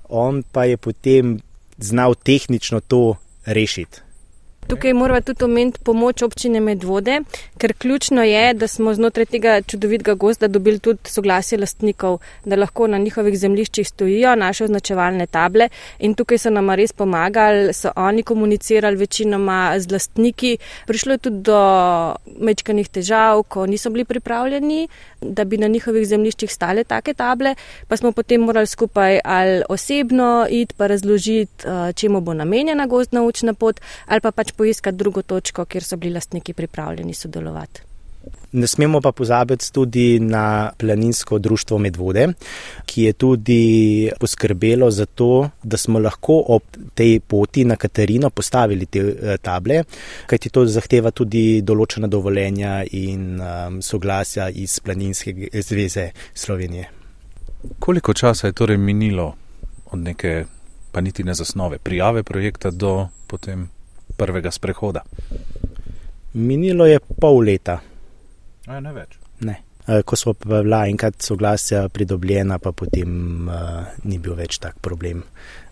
on 0.09 0.43
pa 0.43 0.65
je 0.65 0.77
potem 0.77 1.41
znal 1.79 2.15
tehnično 2.15 2.81
to 2.81 3.17
rešiti. 3.47 4.08
Tukaj 4.69 4.93
moramo 4.93 5.21
tudi 5.21 5.45
omeniti 5.45 5.81
pomoč 5.81 6.23
občine 6.23 6.61
Medvode, 6.61 7.21
ker 7.59 7.73
ključno 7.73 8.23
je, 8.23 8.55
da 8.55 8.67
smo 8.69 8.93
znotraj 8.95 9.27
tega 9.27 9.63
čudovitega 9.63 10.15
gozda 10.15 10.49
dobili 10.49 10.79
tudi 10.79 11.09
soglasje 11.09 11.59
lastnikov, 11.59 12.19
da 12.45 12.57
lahko 12.57 12.87
na 12.87 12.99
njihovih 12.99 13.39
zemljiščih 13.39 13.89
stojijo 13.89 14.35
naše 14.37 14.65
označevalne 14.65 15.27
table 15.27 15.69
in 15.99 16.15
tukaj 16.15 16.39
so 16.39 16.51
nam 16.51 16.69
res 16.71 16.93
pomagali, 16.93 17.73
so 17.73 17.93
oni 17.97 18.23
komunicirali 18.23 18.97
večinoma 18.97 19.79
z 19.79 19.93
lastniki. 19.93 20.59
Prišlo 20.87 21.17
je 21.17 21.19
tudi 21.19 21.41
do 21.49 21.63
mečkanih 22.37 22.89
težav, 22.89 23.43
ko 23.49 23.67
niso 23.67 23.91
bili 23.91 24.05
pripravljeni, 24.05 24.89
da 25.21 25.45
bi 25.45 25.57
na 25.57 25.67
njihovih 25.67 26.07
zemljiščih 26.09 26.53
stale 26.53 26.85
take 26.85 27.15
table, 27.15 27.55
pa 27.89 27.97
smo 27.97 28.13
potem 28.13 28.45
morali 28.45 28.67
skupaj 28.67 29.21
ali 29.25 29.63
osebno 29.69 30.47
iti 30.51 30.75
pa 30.77 30.87
razložiti, 30.87 31.65
eh, 31.65 31.93
čemu 31.93 32.21
bo 32.21 32.35
namenjena 32.35 32.87
gozdna 32.87 33.23
učna 33.23 33.55
pot 33.55 33.81
ali 34.07 34.21
pa 34.21 34.31
pač 34.31 34.58
poiskati 34.59 34.99
drugo 34.99 35.23
točko, 35.23 35.65
kjer 35.65 35.85
so 35.85 35.97
bili 35.97 36.19
lastniki 36.19 36.53
pripravljeni 36.53 37.15
sodelovati. 37.15 37.89
Ne 38.53 38.67
smemo 38.67 39.01
pa 39.01 39.13
pozabiti 39.13 39.73
tudi 39.73 40.21
na 40.21 40.71
planinsko 40.79 41.39
društvo 41.39 41.79
Medvode, 41.79 42.27
ki 42.87 43.03
je 43.03 43.13
tudi 43.13 43.63
poskrbelo 44.21 44.91
za 44.91 45.07
to, 45.07 45.51
da 45.63 45.77
smo 45.77 45.99
lahko 45.99 46.43
ob 46.49 46.63
tej 46.95 47.21
poti 47.21 47.65
na 47.65 47.77
Katarino 47.77 48.31
postavili 48.31 48.87
te 48.87 48.99
eh, 48.99 49.37
table, 49.43 49.83
kajti 50.27 50.51
to 50.51 50.67
zahteva 50.67 51.11
tudi 51.11 51.63
določena 51.63 52.11
dovoljenja 52.11 52.83
in 52.91 53.41
um, 53.41 53.81
soglasja 53.83 54.49
iz 54.51 54.81
Planinske 54.81 55.51
zveze 55.63 56.11
Slovenije. 56.35 56.91
Koliko 57.79 58.15
časa 58.15 58.47
je 58.47 58.59
torej 58.59 58.77
minilo 58.77 59.35
od 59.93 59.99
neke, 59.99 60.45
pa 60.93 61.01
niti 61.01 61.25
ne 61.25 61.35
zasnove, 61.35 61.79
prijave 61.79 62.23
projekta 62.23 62.71
do 62.71 63.09
potem 63.27 63.69
prvega 64.19 64.51
sprehoda? 64.51 65.05
Minilo 66.35 66.87
je 66.87 66.99
pol 67.21 67.41
leta. 67.47 67.79
A, 68.67 68.81
ne 68.85 68.93
več. 68.93 69.17
Ne. 69.47 69.57
Ko 70.05 70.17
smo 70.21 70.35
pa 70.37 70.61
bila 70.61 70.83
enkrat 70.91 71.23
soglasja 71.25 71.87
pridobljena, 71.89 72.59
pa 72.61 72.75
potem 72.77 73.49
uh, 73.49 73.87
ni 74.05 74.19
bil 74.21 74.35
več 74.37 74.59
tak 74.61 74.77
problem 74.85 75.23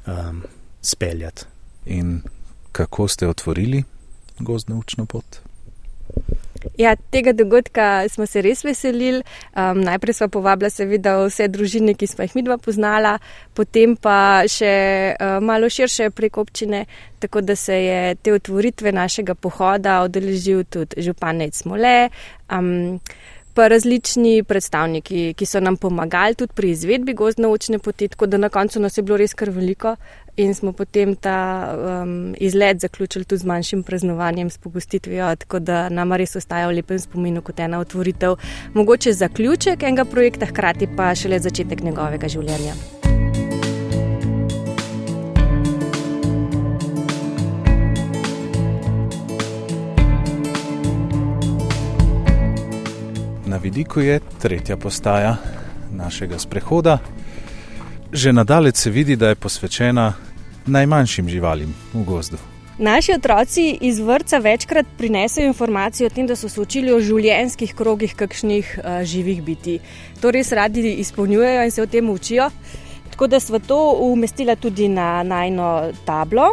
um, 0.08 0.40
speljati. 0.80 1.44
In 1.92 2.22
kako 2.72 3.08
ste 3.12 3.28
otvorili 3.28 3.82
gozdno 4.38 4.78
učno 4.78 5.04
pot? 5.06 5.42
Ja, 6.76 6.97
tega 7.11 7.33
dogodka 7.33 8.09
smo 8.09 8.26
se 8.26 8.42
res 8.45 8.61
veselili. 8.64 9.23
Um, 9.56 9.80
najprej 9.80 10.18
smo 10.18 10.28
povabili 10.28 10.71
seveda 10.71 11.14
vse 11.25 11.49
družine, 11.49 11.95
ki 11.97 12.06
smo 12.06 12.26
jih 12.26 12.35
midva 12.37 12.59
poznala, 12.61 13.16
potem 13.56 13.97
pa 13.97 14.45
še 14.50 14.75
uh, 15.16 15.38
malo 15.40 15.71
širše 15.73 16.11
prek 16.12 16.37
občine, 16.37 16.85
tako 17.23 17.40
da 17.40 17.56
se 17.56 17.78
je 17.80 18.00
te 18.21 18.35
otvoritve 18.37 18.92
našega 18.92 19.35
pohoda 19.35 20.02
odeležil 20.04 20.66
tudi 20.68 21.00
županec 21.09 21.64
Mole. 21.64 22.11
Um, 22.52 23.00
pa 23.56 23.68
različni 23.72 24.42
predstavniki, 24.44 25.32
ki 25.36 25.46
so 25.48 25.60
nam 25.64 25.78
pomagali 25.80 26.36
tudi 26.36 26.52
pri 26.54 26.70
izvedbi 26.75 27.14
gozdne 27.16 27.48
učne 27.48 27.78
poti, 27.78 28.08
tako 28.12 28.26
da 28.26 28.36
na 28.36 28.48
koncu 28.52 28.80
nas 28.80 28.98
je 28.98 29.02
bilo 29.02 29.16
res 29.16 29.34
kar 29.34 29.50
veliko 29.50 29.94
in 30.36 30.54
smo 30.54 30.72
potem 30.76 31.14
ta 31.16 31.38
um, 31.72 32.34
izlet 32.36 32.80
zaključili 32.80 33.25
tudi 33.25 33.40
z 33.40 33.48
manjšim 33.48 33.82
praznovanjem, 33.82 34.50
s 34.50 34.58
pogostitvijo, 34.58 35.32
tako 35.36 35.58
da 35.58 35.88
nam 35.88 36.12
res 36.12 36.36
ostaja 36.36 36.68
v 36.68 36.76
lepem 36.82 37.00
spominu 37.00 37.42
kot 37.42 37.60
ena 37.60 37.80
otvoritev, 37.80 38.36
mogoče 38.75 39.12
zaključek 39.12 39.82
enega 39.82 40.04
projekta, 40.04 40.52
hkrati 40.52 40.92
pa 40.96 41.14
šele 41.14 41.40
začetek 41.40 41.80
njegovega 41.80 42.28
življenja. 42.28 43.05
Vidiku 53.66 54.00
je 54.00 54.20
tretja 54.42 54.76
postaja 54.76 55.37
našega 55.90 56.38
sprehoda. 56.38 56.99
Že 58.12 58.32
nadalec 58.32 58.78
se 58.78 58.90
vidi, 58.90 59.16
da 59.16 59.28
je 59.28 59.35
posvečena 59.35 60.12
najmanjšim 60.66 61.28
živalim 61.28 61.75
v 61.94 62.04
gozdu. 62.06 62.38
Naši 62.78 63.16
otroci 63.16 63.64
iz 63.80 63.99
vrca 63.99 64.38
večkrat 64.38 64.87
prinesejo 64.99 65.49
informacije 65.49 66.06
o 66.06 66.11
tem, 66.11 66.26
da 66.26 66.37
so 66.37 66.49
se 66.49 66.61
učili 66.61 66.92
o 66.92 67.00
življenjskih 67.00 67.75
krogih 67.75 68.14
kakšnih 68.14 68.78
uh, 68.78 69.00
živih 69.02 69.42
biti. 69.42 69.78
To 70.20 70.30
res 70.30 70.52
radi 70.52 70.92
izpolnjujejo 71.02 71.64
in 71.64 71.75
se 71.75 71.82
o 71.82 71.87
tem 71.87 72.11
učijo. 72.11 72.50
Tako 73.11 73.26
da 73.26 73.40
smo 73.40 73.58
to 73.58 73.80
umestili 74.12 74.56
tudi 74.56 74.88
na 74.88 75.23
najno 75.23 75.90
tablo. 76.04 76.52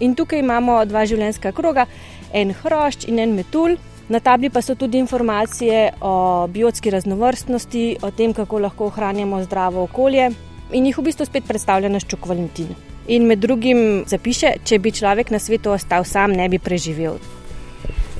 In 0.00 0.14
tukaj 0.14 0.40
imamo 0.40 0.84
dva 0.84 1.04
življenjska 1.04 1.52
kroga, 1.52 1.86
en 2.32 2.54
hrošč 2.62 3.08
in 3.08 3.18
en 3.18 3.36
metul. 3.36 3.76
Na 4.08 4.20
tabli 4.20 4.48
pa 4.50 4.62
so 4.62 4.74
tudi 4.74 4.98
informacije 4.98 5.92
o 6.00 6.46
biotski 6.48 6.90
raznovrstnosti, 6.90 7.96
o 8.02 8.10
tem, 8.10 8.32
kako 8.32 8.58
lahko 8.58 8.86
ohranjamo 8.86 9.42
zdravo 9.44 9.82
okolje 9.82 10.30
in 10.72 10.86
jih 10.86 10.98
v 10.98 11.02
bistvu 11.02 11.26
spet 11.28 11.44
predstavlja 11.48 11.88
naš 11.88 12.06
čuk 12.08 12.26
Valentin. 12.26 12.72
In 13.08 13.26
med 13.28 13.38
drugim 13.40 14.04
zapiše, 14.06 14.54
če 14.64 14.78
bi 14.78 14.92
človek 14.92 15.30
na 15.30 15.38
svetu 15.38 15.72
ostal 15.72 16.04
sam, 16.04 16.32
ne 16.32 16.48
bi 16.48 16.58
preživel. 16.58 17.20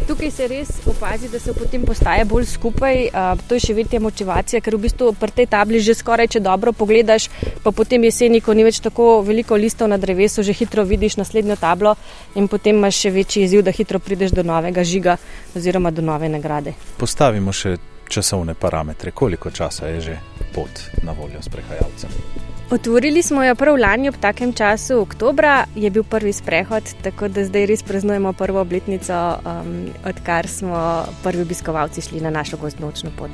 Tukaj 0.07 0.31
se 0.31 0.47
res 0.49 0.69
opazi, 0.87 1.29
da 1.29 1.39
se 1.39 1.53
potem 1.53 1.83
postaje 1.85 2.25
bolj 2.25 2.47
skupaj. 2.47 3.09
To 3.49 3.57
je 3.57 3.61
še 3.61 3.75
večja 3.75 4.01
motivacija, 4.01 4.61
ker 4.65 4.77
v 4.77 4.83
bistvu 4.87 5.13
pri 5.19 5.35
tej 5.35 5.47
tabli 5.51 5.81
že 5.83 5.97
skoraj, 5.99 6.31
če 6.37 6.45
dobro 6.45 6.73
pogledaš, 6.73 7.29
pa 7.65 7.73
potem 7.73 8.05
jeseni, 8.07 8.41
ko 8.41 8.55
ni 8.55 8.65
več 8.65 8.81
tako 8.85 9.21
veliko 9.27 9.59
listov 9.59 9.91
na 9.91 9.99
drevesu, 9.99 10.43
že 10.43 10.57
hitro 10.57 10.85
vidiš 10.85 11.19
naslednjo 11.21 11.59
tablo 11.61 11.97
in 12.35 12.49
potem 12.49 12.79
imaš 12.79 13.05
še 13.05 13.15
večji 13.15 13.45
izziv, 13.45 13.65
da 13.67 13.75
hitro 13.75 13.99
prideš 13.99 14.33
do 14.37 14.47
novega 14.47 14.85
žiga 14.85 15.19
oziroma 15.57 15.91
do 15.91 16.03
nove 16.03 16.29
nagrade. 16.29 16.75
Postavimo 16.99 17.53
še 17.53 17.77
časovne 18.09 18.55
parametre, 18.55 19.13
koliko 19.13 19.51
časa 19.51 19.93
je 19.97 20.01
že 20.01 20.21
pot 20.55 20.89
na 21.05 21.13
voljo 21.13 21.43
sprehajalcem. 21.45 22.48
Otvorili 22.71 23.23
smo 23.23 23.45
jo 23.45 23.55
prav 23.55 23.77
lani 23.81 24.09
ob 24.09 24.15
takem 24.21 24.53
času, 24.53 25.01
oktobra 25.01 25.65
je 25.75 25.91
bil 25.91 26.03
prvi 26.05 26.33
sprehod, 26.33 26.83
tako 27.03 27.29
da 27.29 27.45
zdaj 27.45 27.67
res 27.67 27.83
praznujemo 27.83 28.33
prvo 28.33 28.61
obletnico, 28.61 29.15
um, 29.45 29.87
odkar 30.05 30.49
smo 30.49 31.05
prvi 31.23 31.43
obiskovalci 31.43 32.01
šli 32.01 32.21
na 32.21 32.31
našo 32.31 32.57
gozdnočno 32.57 33.11
pot. 33.19 33.31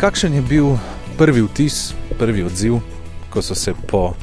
Kakšen 0.00 0.34
je 0.34 0.42
bil 0.42 0.66
prvi 1.18 1.42
vtis, 1.42 1.92
prvi 2.18 2.42
odziv, 2.42 2.80
ko 3.30 3.42
so 3.42 3.54
se 3.54 3.74
po 3.88 4.14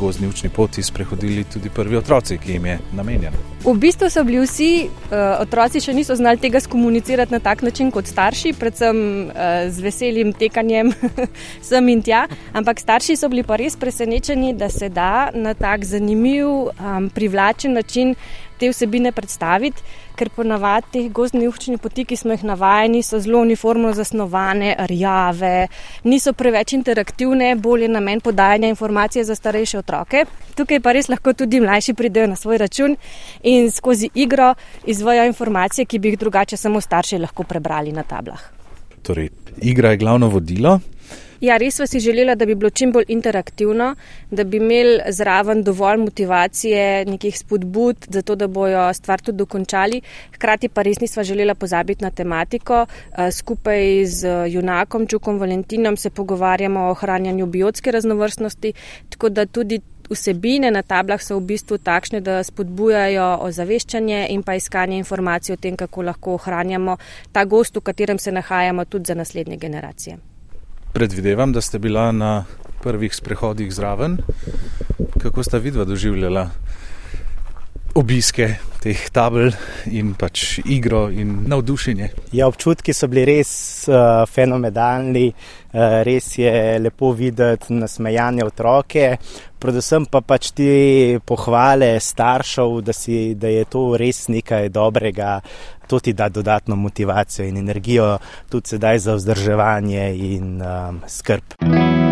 gozdni 0.00 0.28
učni 0.28 0.48
poti 0.48 0.82
sprehodili 0.82 1.44
tudi 1.44 1.70
prvi 1.70 1.96
otroci, 1.96 2.38
ki 2.38 2.52
jim 2.52 2.66
je 2.66 2.78
namenjen. 2.92 3.32
V 3.64 3.74
bistvu 3.80 4.10
so 4.10 4.24
bili 4.24 4.42
vsi 4.44 4.68
uh, 4.84 5.40
otroci 5.40 5.80
še 5.80 5.94
niso 5.96 6.16
znali 6.16 6.36
tega 6.36 6.60
skomunicirati 6.60 7.32
na 7.32 7.40
tak 7.40 7.62
način 7.62 7.90
kot 7.90 8.06
starši, 8.06 8.52
predvsem 8.60 8.98
uh, 9.26 9.32
z 9.72 9.80
veselim 9.80 10.32
tekanjem 10.36 10.92
sem 11.68 11.88
in 11.88 12.02
tja. 12.04 12.26
Ampak 12.52 12.80
starši 12.80 13.16
so 13.16 13.30
bili 13.32 13.42
pa 13.42 13.56
res 13.56 13.76
presenečeni, 13.76 14.52
da 14.52 14.68
se 14.68 14.88
da 14.88 15.30
na 15.34 15.54
tak 15.54 15.84
zanimiv, 15.88 16.46
um, 16.48 17.08
privlačen 17.14 17.72
način 17.72 18.14
te 18.58 18.70
vsebine 18.70 19.12
predstaviti, 19.12 19.82
ker 20.14 20.30
ponavadi 20.30 20.86
te 20.92 21.02
gozdne 21.14 21.48
učne 21.48 21.78
poti, 21.82 22.04
ki 22.04 22.16
smo 22.16 22.34
jih 22.34 22.44
navajeni, 22.44 23.02
so 23.02 23.18
zelo 23.20 23.40
uniformno 23.42 23.92
zasnovane, 23.94 24.74
rjave, 24.90 25.68
niso 26.04 26.32
preveč 26.32 26.72
interaktivne, 26.72 27.54
bolje 27.56 27.88
namen 27.88 28.20
podajanja 28.20 28.68
informacije 28.68 29.24
za 29.24 29.34
starejše 29.34 29.78
otroke. 29.78 30.24
Tukaj 30.54 30.80
pa 30.80 30.92
res 30.94 31.08
lahko 31.08 31.32
tudi 31.32 31.60
mlajši 31.60 31.94
pridejo 31.94 32.30
na 32.30 32.36
svoj 32.36 32.58
račun 32.58 32.96
in 33.42 33.70
skozi 33.70 34.10
igro 34.14 34.54
izvajo 34.86 35.26
informacije, 35.26 35.84
ki 35.84 35.98
bi 35.98 36.14
jih 36.14 36.18
drugače 36.18 36.56
samo 36.56 36.80
starši 36.80 37.18
lahko 37.18 37.42
prebrali 37.42 37.92
na 37.92 38.02
tablah. 38.02 38.42
Torej, 39.02 39.28
igra 39.62 39.90
je 39.90 39.96
glavno 39.96 40.28
vodilo, 40.28 40.78
Ja, 41.44 41.58
res 41.60 41.76
smo 41.76 41.84
si 41.86 42.00
želeli, 42.00 42.32
da 42.36 42.46
bi 42.46 42.54
bilo 42.54 42.70
čim 42.70 42.92
bolj 42.92 43.04
interaktivno, 43.12 43.90
da 44.30 44.44
bi 44.44 44.56
imeli 44.56 45.12
zraven 45.12 45.62
dovolj 45.62 45.98
motivacije, 46.00 47.04
nekih 47.04 47.38
spodbud, 47.38 48.06
zato 48.08 48.34
da 48.34 48.46
bojo 48.48 48.86
stvar 48.94 49.20
tudi 49.20 49.38
dokončali. 49.38 50.00
Hkrati 50.34 50.68
pa 50.68 50.82
res 50.82 51.00
nismo 51.00 51.22
želeli 51.22 51.54
pozabiti 51.54 52.04
na 52.04 52.10
tematiko. 52.10 52.86
Eh, 52.86 53.30
skupaj 53.32 54.06
z 54.06 54.28
junakom 54.48 55.06
Čukom 55.06 55.38
Valentinom 55.38 55.96
se 55.96 56.10
pogovarjamo 56.10 56.80
o 56.80 56.90
ohranjanju 56.90 57.46
biotske 57.46 57.90
raznovrstnosti, 57.90 58.72
tako 59.08 59.28
da 59.28 59.46
tudi. 59.46 59.80
Vsebine 60.04 60.68
na 60.70 60.82
tablah 60.82 61.22
so 61.22 61.38
v 61.38 61.46
bistvu 61.48 61.78
takšne, 61.80 62.20
da 62.20 62.42
spodbujajo 62.44 63.38
ozaveščanje 63.46 64.26
in 64.34 64.42
pa 64.42 64.54
iskanje 64.54 64.98
informacij 64.98 65.54
o 65.54 65.56
tem, 65.56 65.80
kako 65.80 66.02
lahko 66.02 66.34
ohranjamo 66.34 66.98
ta 67.32 67.44
gost, 67.44 67.76
v 67.76 67.86
katerem 67.88 68.18
se 68.18 68.32
nahajamo 68.32 68.84
tudi 68.84 69.08
za 69.08 69.14
naslednje 69.14 69.56
generacije 69.56 70.33
predvidevam, 70.94 71.52
da 71.52 71.60
ste 71.60 71.78
bila 71.78 72.12
na 72.12 72.44
prvih 72.82 73.14
sprehodih 73.14 73.74
zraven. 73.74 74.18
Kako 75.22 75.42
sta 75.42 75.58
vidva 75.58 75.84
doživljala 75.84 76.50
obiske 77.94 78.48
teh 78.82 79.00
tabel 79.14 79.48
in 79.88 80.12
pač 80.18 80.58
igro 80.68 81.06
in 81.08 81.44
navdušenje? 81.48 82.08
Ja, 82.36 82.48
občutki 82.50 82.92
so 82.92 83.08
bili 83.08 83.24
res 83.28 83.50
uh, 83.88 84.24
fenomenalni, 84.28 85.30
uh, 85.30 86.02
res 86.04 86.34
je 86.38 86.52
lepo 86.82 87.14
videti 87.16 87.72
nasmejanje 87.72 88.44
otroke. 88.44 89.08
Predvsem 89.64 90.08
pa 90.12 90.20
pač 90.20 90.50
ti 90.52 90.68
pohvale 91.24 91.94
staršev, 92.00 92.80
da, 92.84 92.92
si, 92.92 93.32
da 93.40 93.48
je 93.48 93.64
to 93.70 93.86
res 93.96 94.26
nekaj 94.28 94.68
dobrega, 94.74 95.38
to 95.88 96.00
ti 96.00 96.12
da 96.12 96.28
dodatno 96.28 96.76
motivacijo 96.76 97.48
in 97.48 97.62
energijo, 97.62 98.18
tudi 98.52 98.76
sedaj 98.76 99.04
za 99.08 99.16
vzdrževanje 99.16 100.08
in 100.34 100.58
um, 100.60 101.00
skrb. 101.08 102.03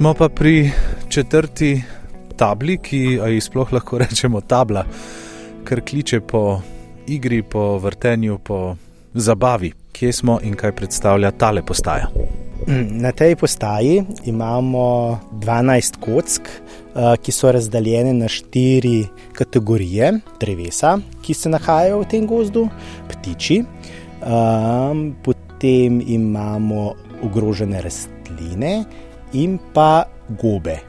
Smo 0.00 0.14
pa 0.14 0.28
pri 0.28 0.70
četrti 1.08 1.82
tabli, 2.36 2.78
ki 2.78 2.98
ji 2.98 3.40
sploh 3.40 3.72
lahko 3.72 3.98
rečemo 4.02 4.40
tabla, 4.40 4.84
ker 5.68 5.82
kliče 5.84 6.20
po 6.20 6.62
igri, 7.06 7.42
po 7.42 7.76
vrtenju, 7.78 8.38
po 8.38 8.76
zabavi. 9.14 9.72
Kje 9.92 10.12
smo 10.12 10.38
in 10.42 10.54
kaj 10.56 10.72
predstavlja 10.72 11.30
tale 11.30 11.62
postaja? 11.62 12.06
Na 13.02 13.12
tej 13.12 13.36
postaji 13.36 14.04
imamo 14.24 15.18
12 15.32 16.00
kock, 16.00 16.48
ki 17.20 17.32
so 17.32 17.52
razdeljene 17.52 18.16
na 18.22 18.28
štiri 18.28 19.04
kategorije 19.36 20.14
drevesa, 20.40 20.94
ki 21.20 21.34
se 21.34 21.52
nahajajo 21.52 22.00
v 22.00 22.08
tem 22.08 22.26
gozdu, 22.26 22.64
ptiči, 23.12 23.60
potem 25.28 26.02
imamo 26.08 26.88
ogrožene 27.20 27.84
rastline 27.84 28.74
in 29.32 29.58
pa 29.72 30.06
gobe. 30.28 30.80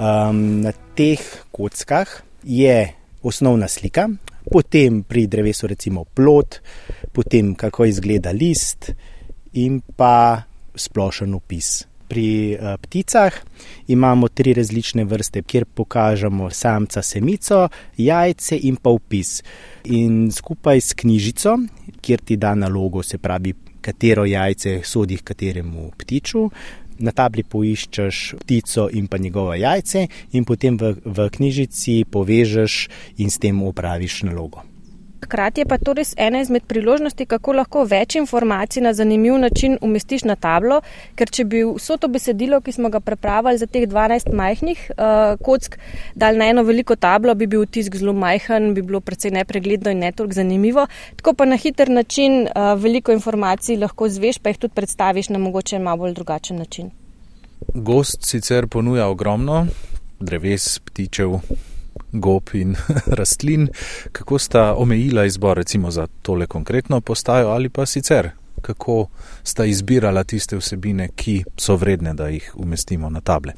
Um, 0.00 0.60
na 0.64 0.72
teh 0.96 1.20
kockah 1.52 2.08
je 2.44 2.94
osnovna 3.22 3.68
slika, 3.68 4.08
potem 4.50 5.02
pri 5.04 5.26
drevesu 5.26 5.68
recimo 5.68 6.04
plot, 6.04 6.60
potem 7.12 7.54
kako 7.54 7.84
izgleda 7.84 8.32
list 8.32 8.90
in 9.52 9.80
pa 9.96 10.40
splošen 10.74 11.34
opis. 11.36 11.84
Pri 12.10 12.56
uh, 12.56 12.74
pticah 12.80 13.34
imamo 13.92 14.28
tri 14.28 14.54
različne 14.56 15.04
vrste, 15.04 15.42
kjer 15.42 15.64
pokažemo 15.64 16.50
samca, 16.50 17.02
semico, 17.02 17.68
jajce 17.96 18.58
in 18.66 18.80
pa 18.80 18.90
opis. 18.90 19.42
In 19.84 20.30
skupaj 20.32 20.80
s 20.80 20.96
knjižico, 20.96 21.58
kjer 22.00 22.24
ti 22.24 22.36
da 22.36 22.54
nalogo, 22.54 23.02
se 23.02 23.18
pravi, 23.18 23.54
katero 23.80 24.24
jajce 24.24 24.80
sodi 24.84 25.16
kateremu 25.16 25.90
ptiču, 25.98 26.48
na 27.00 27.12
tabli 27.16 27.42
poiščeš 27.42 28.22
ptico 28.44 28.88
in 28.92 29.08
pa 29.10 29.18
njegove 29.18 29.58
jajce, 29.60 30.06
in 30.32 30.44
potem 30.44 30.78
v, 30.80 30.94
v 31.04 31.28
knjižici 31.36 32.04
povežeš 32.10 32.82
in 33.18 33.30
s 33.30 33.40
tem 33.42 33.62
upraviš 33.62 34.22
nalogo. 34.28 34.69
Hkrati 35.22 35.60
je 35.60 35.66
pa 35.68 35.78
to 35.78 35.92
res 35.92 36.14
ena 36.16 36.40
izmed 36.40 36.64
priložnosti, 36.68 37.26
kako 37.26 37.52
lahko 37.58 37.84
več 37.84 38.16
informacij 38.16 38.82
na 38.82 38.92
zanimiv 38.96 39.36
način 39.38 39.76
umestiš 39.82 40.24
na 40.24 40.36
tablo, 40.36 40.80
ker 41.14 41.28
če 41.28 41.44
bi 41.44 41.60
vso 41.66 41.98
to 42.00 42.08
besedilo, 42.08 42.60
ki 42.64 42.72
smo 42.72 42.88
ga 42.88 43.00
prepravili 43.04 43.60
za 43.60 43.66
teh 43.66 43.84
12 43.88 44.32
majhnih 44.34 44.86
uh, 44.96 45.36
kock, 45.44 45.76
dal 46.14 46.40
na 46.40 46.48
eno 46.50 46.64
veliko 46.64 46.96
tablo, 46.96 47.34
bi 47.34 47.46
bil 47.50 47.66
tisk 47.66 48.00
zelo 48.00 48.14
majhen, 48.16 48.72
bi 48.74 48.82
bilo 48.82 49.00
precej 49.04 49.34
nepregledno 49.36 49.92
in 49.92 50.02
ne 50.06 50.12
toliko 50.12 50.40
zanimivo. 50.40 50.86
Tako 51.20 51.34
pa 51.36 51.44
na 51.44 51.60
hiter 51.60 51.92
način 51.92 52.46
uh, 52.48 52.72
veliko 52.80 53.12
informacij 53.12 53.76
lahko 53.84 54.08
zveš, 54.08 54.40
pa 54.40 54.54
jih 54.54 54.64
tudi 54.64 54.74
predstaviš 54.74 55.28
na 55.28 55.38
mogoče 55.38 55.78
malo 55.78 56.06
bolj 56.06 56.16
drugačen 56.16 56.56
način. 56.58 56.90
Gost 57.74 58.24
sicer 58.24 58.66
ponuja 58.66 59.06
ogromno 59.08 59.66
dreves, 60.20 60.78
ptičev, 60.78 61.38
gob 62.12 62.54
in 62.54 62.76
rastlin. 63.18 63.68
Kako 64.12 64.38
sta 64.38 64.74
omejila 64.74 65.24
izbor 65.24 65.56
recimo 65.56 65.90
za 65.90 66.06
tole 66.22 66.46
konkretno 66.46 67.00
postajo 67.00 67.48
ali 67.48 67.68
pa 67.68 67.86
sicer? 67.86 68.30
Kako 68.62 69.06
sta 69.42 69.64
izbirala 69.64 70.24
tiste 70.24 70.56
vsebine, 70.56 71.08
ki 71.16 71.44
so 71.56 71.76
vredne, 71.76 72.14
da 72.14 72.28
jih 72.28 72.52
umestimo 72.54 73.10
na 73.10 73.20
table? 73.20 73.52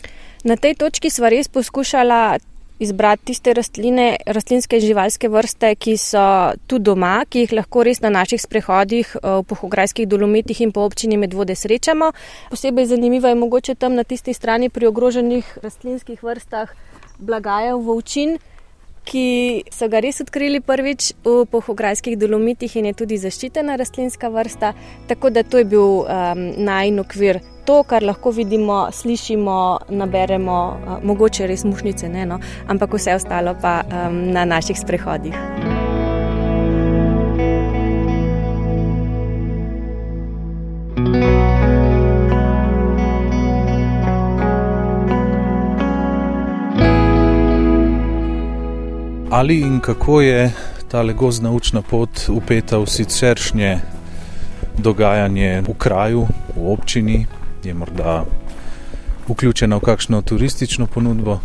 Na 0.44 0.56
tej 0.56 0.74
točki 0.74 1.10
sva 1.10 1.28
res 1.28 1.48
poskušala 1.48 2.38
izbrati 2.82 3.30
tiste 3.30 3.54
rastline, 3.54 4.16
rastlinske 4.26 4.78
in 4.78 4.84
živalske 4.84 5.30
vrste, 5.32 5.74
ki 5.78 5.96
so 6.00 6.22
tu 6.66 6.78
doma, 6.78 7.22
ki 7.28 7.46
jih 7.46 7.56
lahko 7.60 7.84
res 7.86 8.02
na 8.02 8.10
naših 8.12 8.42
sprehodih 8.42 9.16
eh, 9.16 9.28
v 9.40 9.42
pohograjskih 9.48 10.08
dolomitih 10.08 10.60
in 10.66 10.72
po 10.72 10.86
občini 10.86 11.16
Medvode 11.16 11.54
srečamo. 11.54 12.12
Posebej 12.50 12.90
zanimivo 12.94 13.28
je 13.28 13.38
mogoče 13.38 13.74
tam 13.74 13.94
na 13.94 14.04
tisti 14.04 14.34
strani 14.34 14.70
pri 14.70 14.90
ogroženih 14.90 15.58
rastlinskih 15.62 16.22
vrstah 16.22 16.72
blagajev 17.18 17.78
Vovčin, 17.86 18.38
ki 19.04 19.64
so 19.70 19.88
ga 19.90 20.02
res 20.02 20.20
odkrili 20.22 20.60
prvič 20.62 21.12
v 21.26 21.42
pohograjskih 21.50 22.18
dolomitih 22.18 22.76
in 22.78 22.90
je 22.90 22.98
tudi 23.02 23.18
zaščitena 23.18 23.76
rastlinska 23.80 24.30
vrsta. 24.30 24.74
Tako 25.10 25.30
da 25.30 25.42
to 25.42 25.58
je 25.58 25.66
bil 25.66 26.04
um, 26.06 26.46
najn 26.58 27.02
okvir. 27.02 27.42
To, 27.64 27.82
kar 27.86 28.02
lahko 28.02 28.30
vidimo, 28.30 28.88
slišimo, 28.92 29.78
naberemo, 29.88 30.58
uh, 30.86 31.04
mogoče 31.04 31.46
res 31.46 31.64
mušnice, 31.64 32.08
ne, 32.08 32.26
no, 32.26 32.40
ampak 32.66 32.94
vse 32.98 33.14
ostalo 33.14 33.54
pa 33.62 33.82
um, 33.86 34.18
na 34.34 34.44
naših 34.44 34.78
sprehodih. 34.78 35.38
Ali 49.30 49.60
in 49.60 49.80
kako 49.80 50.20
je 50.20 50.52
ta 50.88 51.02
legozna 51.02 51.50
učna 51.50 51.82
pot 51.82 52.28
upeta 52.28 52.78
v 52.78 52.86
siceršnje 52.86 53.80
dogajanje 54.78 55.62
v 55.68 55.74
kraju, 55.78 56.26
v 56.56 56.72
občini, 56.72 57.26
je 57.64 57.74
morda 57.74 58.24
vključena 59.28 59.76
v 59.76 59.80
kakšno 59.80 60.22
turistično 60.22 60.86
ponudbo? 60.86 61.38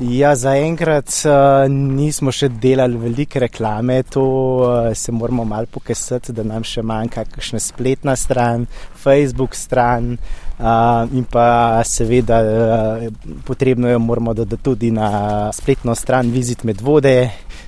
Ja, 0.00 0.34
zaenkrat 0.36 1.08
uh, 1.24 1.64
nismo 1.72 2.32
še 2.32 2.50
delali 2.60 2.98
velike 3.00 3.40
reklame, 3.40 4.02
to 4.04 4.24
uh, 4.60 4.90
se 4.92 5.12
moramo 5.12 5.44
malo 5.48 5.70
pokesati, 5.72 6.34
da 6.36 6.44
nam 6.44 6.66
še 6.68 6.84
manjka 6.84 7.24
kakšna 7.24 7.60
spletna 7.64 8.16
stran, 8.16 8.66
Facebook 9.00 9.56
stran. 9.56 10.18
Uh, 10.56 11.08
in 11.16 11.24
pa 11.28 11.80
seveda 11.84 12.42
uh, 12.44 13.06
potrebno 13.44 13.88
je 13.88 13.96
moramo 14.00 14.34
dodati 14.36 14.62
tudi 14.64 14.90
na 14.92 15.48
spletno 15.52 15.94
stran 15.94 16.32
Vizit 16.32 16.64
med 16.64 16.80
vode, 16.80 17.16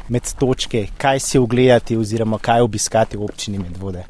med 0.09 0.29
točke, 0.41 0.87
kaj 1.01 1.25
si 1.25 1.41
ogledati 1.41 1.97
oziroma 1.97 2.41
kaj 2.41 2.64
obiskati 2.64 3.17
v 3.17 3.25
občini 3.25 3.61
med 3.61 3.77
vode. 3.81 4.05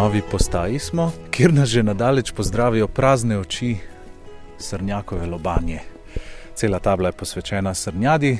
Novi 0.00 0.22
postaji 0.30 0.78
smo, 0.78 1.12
kjer 1.30 1.52
nas 1.54 1.68
že 1.68 1.82
nadaleč 1.82 2.32
pozdravijo 2.32 2.86
prazne 2.88 3.38
oči 3.38 3.76
srnjakove 4.58 5.26
lobanje. 5.26 5.80
Cela 6.54 6.78
tabla 6.78 7.08
je 7.08 7.12
posvečena 7.12 7.74
srnjadi, 7.74 8.38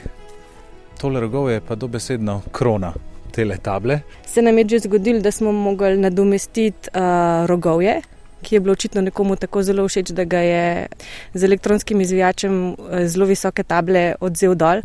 tole 1.01 1.21
rogov 1.21 1.51
je 1.51 1.61
pa 1.61 1.75
dobesedno 1.75 2.41
krona 2.53 2.93
tele 3.33 3.59
table. 3.63 3.99
Se 4.27 4.43
nam 4.43 4.59
je 4.59 4.65
že 4.69 4.79
zgodilo, 4.79 5.21
da 5.21 5.31
smo 5.31 5.53
mogli 5.53 5.99
nadomestiti 5.99 6.89
uh, 6.95 7.47
rogovje. 7.47 8.01
Ki 8.43 8.55
je 8.55 8.61
bilo 8.61 8.73
očitno 8.73 9.01
nekomu 9.01 9.37
tako 9.37 9.63
zelo 9.63 9.85
všeč, 9.89 10.15
da 10.17 10.25
ga 10.25 10.39
je 10.39 10.87
z 11.35 11.45
elektronskim 11.45 12.01
izvijačem 12.01 12.77
zelo 13.05 13.27
visoke 13.27 13.63
table 13.63 14.15
odzel 14.21 14.55
dol. 14.55 14.81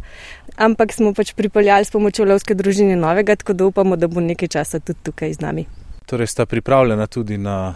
Ampak 0.58 0.94
smo 0.94 1.14
pač 1.14 1.32
pripeljali 1.34 1.86
s 1.86 1.92
pomočjo 1.92 2.26
lovske 2.26 2.54
družine 2.54 2.96
novega, 2.96 3.36
tako 3.36 3.54
da 3.54 3.66
upamo, 3.66 3.96
da 3.96 4.08
bo 4.08 4.20
nekaj 4.20 4.48
časa 4.48 4.80
tudi 4.80 5.00
tukaj 5.04 5.34
z 5.34 5.40
nami. 5.40 5.68
Torej, 6.06 6.28
sta 6.28 6.46
pripravljena 6.46 7.08
tudi 7.08 7.38
na 7.38 7.74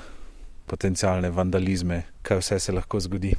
potencijalne 0.66 1.30
vandalizme, 1.30 2.04
kaj 2.22 2.38
vse 2.38 2.60
se 2.60 2.72
lahko 2.72 3.00
zgodi. 3.00 3.34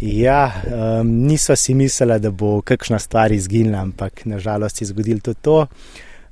Ja, 0.00 0.52
um, 1.00 1.08
niso 1.26 1.56
si 1.56 1.74
mislili, 1.74 2.20
da 2.20 2.30
bo 2.30 2.60
kakšna 2.62 2.98
stvar 2.98 3.32
izginila, 3.32 3.82
ampak 3.82 4.24
nažalost 4.24 4.80
je 4.80 4.86
zgodilo 4.86 5.20
tudi 5.20 5.38
to. 5.42 5.66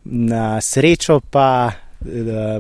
Na 0.05 0.61
srečo 0.61 1.21
pa 1.21 1.73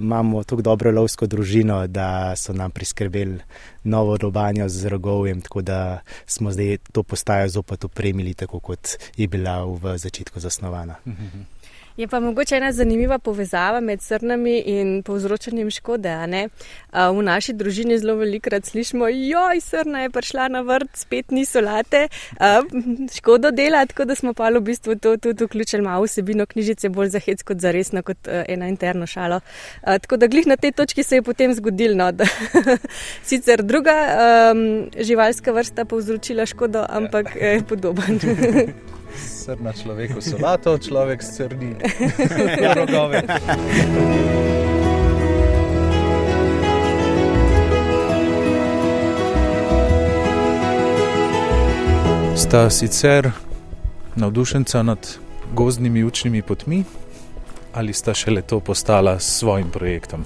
imamo 0.00 0.44
tako 0.44 0.62
dobro 0.62 0.90
lovsko 0.90 1.26
družino, 1.26 1.86
da 1.86 2.36
so 2.36 2.52
nam 2.52 2.70
priskrbeli 2.70 3.38
novo 3.84 4.16
robanjo 4.16 4.68
z 4.68 4.88
rogovjem, 4.88 5.40
tako 5.40 5.62
da 5.62 6.00
smo 6.26 6.52
zdaj 6.52 6.76
to 6.92 7.02
postajo 7.02 7.48
zopet 7.48 7.84
opremili, 7.84 8.34
tako 8.34 8.60
kot 8.60 8.88
je 9.16 9.28
bila 9.28 9.64
v 9.64 9.98
začetku 9.98 10.40
zasnovana. 10.40 10.94
Mhm. 11.06 11.57
Je 11.98 12.06
pa 12.08 12.20
mogoče 12.20 12.56
ena 12.56 12.72
zanimiva 12.72 13.18
povezava 13.18 13.80
med 13.80 14.02
srnami 14.02 14.58
in 14.66 15.02
povzročanjem 15.02 15.70
škode. 15.70 16.12
V 16.92 17.22
naši 17.26 17.52
družini 17.58 17.96
zelo 17.98 18.14
velikrat 18.20 18.66
slišimo, 18.70 19.08
joj, 19.10 19.58
srna 19.60 20.04
je 20.04 20.10
prišla 20.14 20.46
na 20.48 20.60
vrt, 20.62 20.92
spet 20.94 21.34
ni 21.34 21.42
solate, 21.44 22.04
škodo 23.16 23.50
dela, 23.50 23.80
tako 23.86 24.04
da 24.04 24.14
smo 24.14 24.30
pa 24.34 24.46
v 24.54 24.60
bistvu 24.60 24.94
to 24.94 25.16
tudi 25.16 25.44
vključili 25.44 25.82
malo 25.82 26.06
vsebino 26.06 26.46
knjižice, 26.46 26.88
bolj 26.88 27.08
za 27.16 27.18
hec 27.18 27.42
kot 27.42 27.58
za 27.58 27.72
resno, 27.74 28.02
kot 28.02 28.30
ena 28.46 28.68
interno 28.68 29.06
šalo. 29.06 29.40
Tako 29.82 30.16
da 30.16 30.26
glih 30.26 30.46
na 30.46 30.56
tej 30.56 30.72
točki 30.72 31.02
se 31.02 31.18
je 31.18 31.22
potem 31.22 31.54
zgodilo, 31.54 31.96
no, 31.98 32.12
da 32.12 32.24
sicer 33.30 33.62
druga 33.62 33.96
um, 34.54 34.86
živalska 35.02 35.52
vrsta 35.52 35.84
povzročila 35.84 36.46
škodo, 36.46 36.86
ampak 36.88 37.34
je 37.34 37.58
podoben. 37.68 38.22
srna 39.16 39.72
človeku 39.72 40.20
solato, 40.20 40.78
človek 40.78 41.22
srni 41.22 41.74
rogove. 42.78 43.22
Sta 52.36 52.70
sicer 52.70 53.30
navdušenca 54.16 54.82
nad 54.82 55.18
gozdnimi 55.54 56.04
učnimi 56.04 56.42
potmi 56.42 56.84
ali 57.72 57.92
sta 57.92 58.14
šele 58.14 58.42
to 58.42 58.60
postala 58.60 59.18
s 59.18 59.38
svojim 59.38 59.70
projektom? 59.70 60.24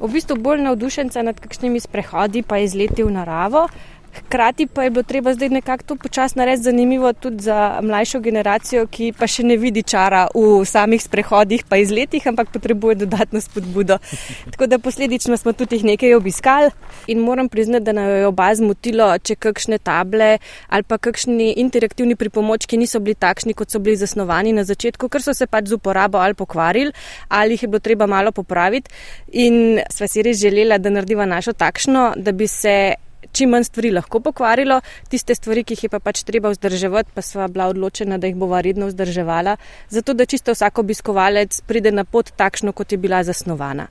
V 0.00 0.08
bistvu 0.12 0.36
bolj 0.36 0.62
navdušenca 0.62 1.22
nad 1.22 1.40
kakšnimi 1.40 1.80
sprehodi, 1.80 2.42
pa 2.42 2.58
izleti 2.58 3.04
v 3.04 3.10
naravo. 3.12 3.66
Hkrati 4.12 4.66
pa 4.66 4.84
je 4.84 4.90
bilo 4.90 5.02
treba 5.02 5.34
zdaj 5.34 5.48
nekako 5.48 5.84
to 5.84 5.96
počasno 5.96 6.40
narediti 6.40 6.64
zanimivo 6.64 7.12
tudi 7.12 7.42
za 7.42 7.80
mlajšo 7.82 8.20
generacijo, 8.20 8.86
ki 8.86 9.12
pa 9.18 9.26
še 9.26 9.44
ne 9.46 9.56
vidi 9.56 9.82
čara 9.82 10.26
v 10.34 10.64
samih 10.66 11.02
sprehodih, 11.02 11.64
pa 11.68 11.78
izletih, 11.78 12.26
ampak 12.26 12.50
potrebuje 12.52 12.94
dodatno 13.04 13.40
spodbudo. 13.40 13.98
Tako 14.52 14.66
da 14.66 14.78
posledično 14.78 15.36
smo 15.36 15.52
tudi 15.52 15.82
nekaj 15.82 16.14
obiskali 16.14 16.70
in 17.06 17.20
moram 17.20 17.48
priznati, 17.48 17.84
da 17.84 17.92
nam 17.92 18.08
je 18.08 18.26
oba 18.26 18.48
zmotilo, 18.54 19.10
če 19.18 19.36
kakšne 19.36 19.78
table 19.78 20.38
ali 20.68 20.82
pa 20.82 20.98
kakšni 20.98 21.52
interaktivni 21.62 22.16
pripomočki 22.16 22.76
niso 22.76 23.00
bili 23.00 23.14
takšni, 23.14 23.54
kot 23.54 23.70
so 23.70 23.78
bili 23.78 23.96
zasnovani 23.96 24.52
na 24.52 24.64
začetku, 24.64 25.08
ker 25.08 25.22
so 25.22 25.34
se 25.34 25.46
pač 25.46 25.70
z 25.70 25.78
uporabo 25.78 26.18
ali 26.18 26.34
pokvarili 26.34 26.92
ali 27.28 27.54
jih 27.54 27.62
je 27.62 27.68
bilo 27.68 27.80
treba 27.80 28.06
malo 28.06 28.32
popraviti. 28.32 28.90
In 29.32 29.80
sva 29.90 30.08
si 30.08 30.22
res 30.22 30.40
želela, 30.40 30.78
da 30.78 30.90
narediva 30.90 31.26
našo 31.26 31.52
takšno, 31.52 32.12
da 32.16 32.32
bi 32.32 32.46
se 32.46 32.94
čim 33.32 33.50
manj 33.50 33.64
stvari 33.64 33.90
lahko 33.90 34.20
pokvarilo, 34.20 34.80
tiste 35.08 35.34
stvari, 35.34 35.64
ki 35.64 35.74
jih 35.74 35.84
je 35.84 35.92
pa 35.92 36.00
pač 36.00 36.22
treba 36.24 36.52
vzdrževati, 36.52 37.12
pa 37.14 37.22
sva 37.22 37.48
bila 37.48 37.68
odločena, 37.72 38.18
da 38.18 38.30
jih 38.30 38.36
bova 38.36 38.60
redno 38.60 38.90
vzdrževala, 38.90 39.56
zato 39.88 40.14
da 40.14 40.26
čisto 40.26 40.54
vsak 40.56 40.78
obiskovalec 40.78 41.60
pride 41.66 41.92
na 41.92 42.04
pot 42.04 42.32
takšno, 42.36 42.72
kot 42.72 42.92
je 42.92 42.98
bila 42.98 43.22
zasnovana. 43.24 43.88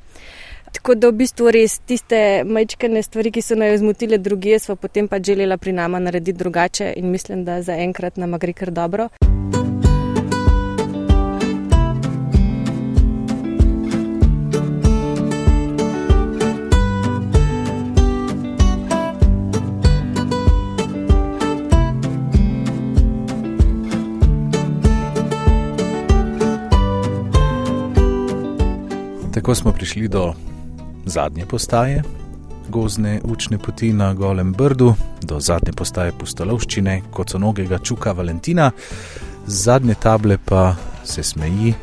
Tako 0.74 0.96
da 0.96 1.10
v 1.10 1.18
bistvu 1.24 1.50
res 1.52 1.80
tiste 1.90 2.44
majčkane 2.46 3.02
stvari, 3.04 3.32
ki 3.34 3.42
so 3.42 3.58
naj 3.58 3.80
zmotile 3.82 4.20
druge, 4.22 4.60
smo 4.60 4.76
potem 4.76 5.08
pa 5.08 5.18
želela 5.18 5.58
pri 5.58 5.74
nama 5.74 6.00
narediti 6.00 6.38
drugače 6.38 6.94
in 6.98 7.10
mislim, 7.10 7.46
da 7.46 7.62
zaenkrat 7.62 8.18
nam 8.18 8.38
gre 8.38 8.54
kar 8.54 8.72
dobro. 8.72 9.10
Tako 29.50 29.56
smo 29.56 29.72
prišli 29.72 30.08
do 30.08 30.34
zadnje 31.06 31.46
postaje, 31.46 32.04
gozne 32.68 33.22
učne 33.24 33.58
poti 33.58 33.94
na 33.94 34.14
Golem 34.14 34.54
Brdu, 34.54 34.94
do 35.22 35.40
zadnje 35.40 35.74
postaje 35.74 36.12
pustolovščine, 36.12 37.02
kot 37.10 37.34
so 37.34 37.42
nogega 37.42 37.80
čuka 37.82 38.12
Valentina, 38.12 38.68
zadnje 39.48 39.96
table 39.96 40.38
pa 40.38 40.76
se 41.04 41.24
smeji 41.24 41.74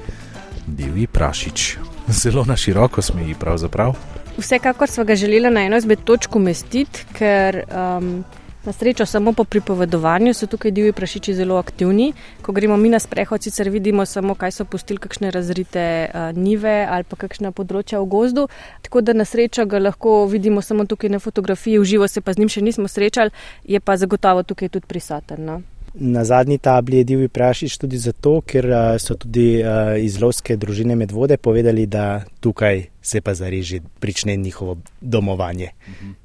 divji 0.67 1.07
prašič. 1.07 1.77
Zelo 2.09 2.45
na 2.45 2.57
široko 2.57 3.03
smeji, 3.03 3.35
pravzaprav. 3.35 3.97
Vsekakor 4.39 4.89
smo 4.89 5.05
ga 5.05 5.17
želeli 5.19 5.51
na 5.51 5.67
eno 5.67 5.77
izmed 5.77 6.05
točk 6.05 6.37
umestiti, 6.37 7.05
ker. 7.19 7.65
Um, 7.67 8.25
Na 8.67 8.73
srečo 8.73 9.07
samo 9.07 9.33
po 9.33 9.45
pripovedovanju 9.45 10.35
so 10.35 10.47
tukaj 10.47 10.71
divji 10.71 10.93
prašiči 10.93 11.35
zelo 11.35 11.57
aktivni. 11.57 12.13
Ko 12.43 12.53
gremo 12.53 12.77
mi 12.77 12.89
na 12.89 12.99
sprehod, 12.99 13.43
sicer 13.43 13.69
vidimo 13.71 14.07
samo, 14.07 14.35
kaj 14.35 14.51
so 14.51 14.65
pustili, 14.65 14.99
kakšne 14.99 15.31
razrite 15.31 15.85
uh, 16.11 16.35
nive 16.39 16.87
ali 16.91 17.07
pa 17.07 17.17
kakšna 17.17 17.53
področja 17.55 18.03
v 18.03 18.11
gozdu. 18.11 18.49
Tako 18.83 19.05
da 19.07 19.15
na 19.15 19.25
srečo 19.25 19.69
ga 19.71 19.79
lahko 19.79 20.27
vidimo 20.27 20.63
samo 20.67 20.83
tukaj 20.83 21.15
na 21.15 21.23
fotografiji, 21.23 21.79
v 21.79 21.85
živo 21.95 22.11
se 22.11 22.21
pa 22.21 22.35
z 22.35 22.43
njim 22.43 22.51
še 22.51 22.67
nismo 22.67 22.91
srečali, 22.91 23.31
je 23.63 23.81
pa 23.81 23.97
zagotovo 23.97 24.43
tukaj 24.43 24.75
tudi 24.75 24.91
prisoten. 24.91 25.47
No? 25.47 25.63
Na 25.99 26.25
zadnji 26.25 26.59
tabli 26.59 26.97
je 26.97 27.05
divji 27.05 27.29
prašič 27.29 27.79
tudi 27.79 27.99
zato, 27.99 28.41
ker 28.41 28.67
so 29.01 29.15
tudi 29.17 29.63
iz 30.01 30.19
lovske 30.21 30.57
družine 30.57 30.97
medvode 30.97 31.37
povedali, 31.37 31.87
da 31.87 32.21
tukaj 32.41 32.83
se 33.03 33.21
pa 33.21 33.35
zareži 33.35 33.81
prične 34.01 34.37
njihovo 34.37 34.77
domovanje. 35.01 35.71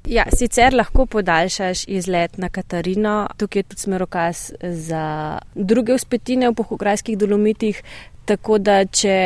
Ja, 0.06 0.26
sicer 0.36 0.74
lahko 0.74 1.06
podaljšaš 1.06 1.86
izlet 1.88 2.38
na 2.38 2.50
Katarino, 2.50 3.30
tukaj 3.38 3.60
je 3.60 3.64
tudi 3.64 3.82
smerokaz 3.82 4.52
za 4.62 5.40
druge 5.56 5.94
uspetine 5.94 6.50
v 6.50 6.54
pohograjskih 6.54 7.18
dolomitih, 7.18 7.84
tako 8.26 8.58
da 8.58 8.86
če 8.86 9.18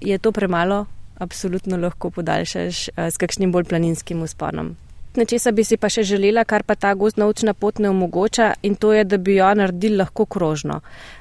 je 0.00 0.18
to 0.18 0.32
premalo, 0.32 0.84
absolutno 1.18 1.76
lahko 1.76 2.10
podaljšaš 2.10 2.88
s 2.96 3.16
kakšnim 3.16 3.52
bolj 3.52 3.64
planinskim 3.72 4.22
usponom 4.22 4.74
nečesa 5.16 5.52
bi 5.52 5.64
si 5.64 5.76
pa 5.76 5.88
še 5.88 6.02
želela, 6.02 6.44
kar 6.44 6.62
pa 6.62 6.74
ta 6.74 6.94
gozdna 6.94 7.26
učna 7.26 7.54
pot 7.54 7.78
ne 7.78 7.90
omogoča 7.90 8.52
in 8.62 8.74
to 8.74 8.92
je, 8.92 9.04
da 9.04 9.18
bi 9.18 9.36
jo 9.36 9.54
naredili 9.54 9.96
lahko 9.96 10.26
krožno. 10.26 10.80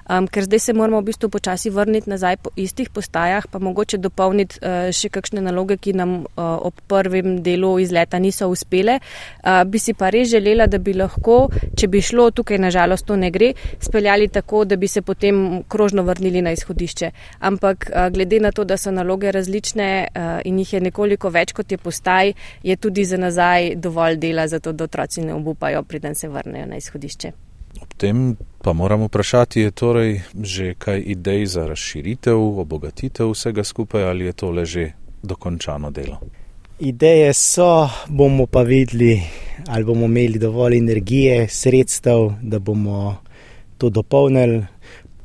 Um, 0.09 0.27
ker 0.27 0.43
zdaj 0.43 0.59
se 0.59 0.73
moramo 0.73 0.99
v 0.99 1.07
bistvu 1.07 1.29
počasi 1.29 1.69
vrniti 1.69 2.09
nazaj 2.09 2.37
po 2.43 2.49
istih 2.55 2.89
postajah, 2.89 3.47
pa 3.47 3.59
mogoče 3.59 3.97
dopolniti 3.97 4.59
uh, 4.59 4.89
še 4.91 5.07
kakšne 5.13 5.39
naloge, 5.41 5.77
ki 5.79 5.93
nam 5.95 6.25
uh, 6.25 6.43
ob 6.67 6.81
prvem 6.91 7.37
delu 7.43 7.77
izleta 7.79 8.19
niso 8.19 8.49
uspele. 8.51 8.97
Uh, 8.99 9.63
bi 9.63 9.79
si 9.79 9.95
pa 9.95 10.09
res 10.11 10.27
želela, 10.33 10.67
da 10.67 10.77
bi 10.77 10.91
lahko, 10.97 11.47
če 11.79 11.87
bi 11.87 12.01
šlo 12.03 12.29
tukaj, 12.35 12.59
nažalost 12.59 13.07
to 13.07 13.15
ne 13.15 13.31
gre, 13.31 13.53
speljali 13.79 14.27
tako, 14.27 14.65
da 14.67 14.75
bi 14.75 14.91
se 14.91 15.01
potem 15.01 15.63
krožno 15.71 16.03
vrnili 16.03 16.41
na 16.43 16.51
izhodišče. 16.51 17.11
Ampak 17.39 17.87
uh, 17.87 18.09
glede 18.11 18.41
na 18.43 18.51
to, 18.51 18.67
da 18.67 18.77
so 18.77 18.91
naloge 18.91 19.31
različne 19.31 19.89
uh, 20.03 20.41
in 20.43 20.59
jih 20.59 20.75
je 20.75 20.83
nekoliko 20.89 21.31
več 21.31 21.55
kot 21.55 21.71
je 21.71 21.79
postaj, 21.79 22.33
je 22.63 22.75
tudi 22.75 23.07
za 23.07 23.17
nazaj 23.17 23.75
dovolj 23.83 24.17
dela, 24.17 24.47
zato 24.47 24.71
da 24.71 24.83
otroci 24.83 25.21
ne 25.21 25.33
obupajo, 25.33 25.83
preden 25.83 26.15
se 26.15 26.29
vrnejo 26.29 26.65
na 26.65 26.79
izhodišče. 26.79 27.31
Ob 27.81 27.93
tem 27.97 28.35
pa 28.61 28.73
moramo 28.73 29.09
vprašati, 29.09 29.61
je 29.61 29.71
torej 29.71 30.21
že 30.41 30.73
kaj 30.77 31.03
idej 31.15 31.45
za 31.45 31.65
razširitev, 31.67 32.37
obogatitev 32.63 33.33
vsega 33.33 33.63
skupaj 33.63 34.03
ali 34.03 34.25
je 34.25 34.33
to 34.33 34.51
le 34.51 34.65
že 34.65 34.91
dokončano 35.23 35.91
delo? 35.91 36.19
Ideje 36.79 37.33
so, 37.33 37.89
bomo 38.09 38.45
pa 38.45 38.61
videli, 38.61 39.21
ali 39.67 39.85
bomo 39.85 40.05
imeli 40.05 40.39
dovolj 40.39 40.77
energije, 40.77 41.47
sredstev, 41.47 42.33
da 42.41 42.59
bomo 42.59 43.15
to 43.77 43.89
dopolnili. 43.89 44.63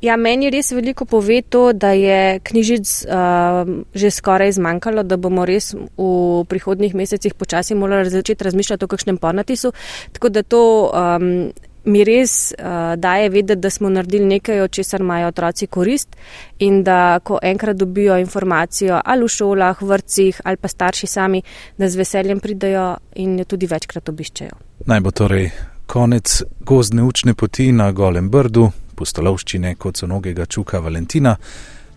Ja, 0.01 0.15
meni 0.15 0.47
res 0.47 0.71
veliko 0.71 1.03
pove 1.05 1.41
to, 1.41 1.73
da 1.75 1.91
je 1.91 2.39
knjižic 2.39 2.91
uh, 3.03 3.71
že 3.93 4.11
skoraj 4.15 4.53
zmanjkalo, 4.55 5.03
da 5.03 5.17
bomo 5.19 5.43
res 5.45 5.73
v 5.75 6.43
prihodnih 6.47 6.95
mesecih 6.95 7.35
počasi 7.35 7.75
morali 7.75 8.09
začeti 8.09 8.47
razmišljati 8.47 8.85
o 8.85 8.87
kakšnem 8.87 9.17
ponatisu. 9.17 9.73
Tako 10.15 10.29
da 10.29 10.43
to 10.43 10.61
um, 10.87 11.51
mi 11.83 12.03
res 12.07 12.53
uh, 12.55 12.95
daje 12.95 13.29
vedeti, 13.29 13.59
da 13.59 13.69
smo 13.69 13.89
naredili 13.89 14.25
nekaj, 14.25 14.61
od 14.61 14.71
česar 14.71 15.03
imajo 15.03 15.27
otroci 15.27 15.67
korist 15.67 16.15
in 16.59 16.83
da 16.83 17.19
ko 17.19 17.39
enkrat 17.43 17.75
dobijo 17.75 18.17
informacijo 18.17 19.01
ali 19.05 19.23
v 19.23 19.35
šolah, 19.35 19.81
vrtcih 19.81 20.41
ali 20.43 20.57
pa 20.57 20.67
starši 20.67 21.07
sami, 21.07 21.41
da 21.77 21.89
z 21.89 21.99
veseljem 21.99 22.39
pridajo 22.39 22.95
in 23.15 23.39
jo 23.39 23.45
tudi 23.45 23.67
večkrat 23.67 24.09
obiščejo. 24.09 24.55
Naj 24.85 24.99
bo 25.03 25.11
torej 25.11 25.49
konec 25.89 26.43
gozdne 26.59 27.03
učne 27.03 27.33
poti 27.33 27.71
na 27.71 27.91
Golem 27.91 28.29
Brdu 28.29 28.71
pustolovščine 28.99 29.75
kot 29.79 30.01
so 30.01 30.07
nogega 30.07 30.45
čuka 30.45 30.81
Valentina, 30.83 31.35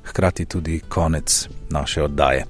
hkrati 0.05 0.47
tudi 0.47 0.81
konec 0.89 1.49
naše 1.71 2.03
oddaje. 2.03 2.47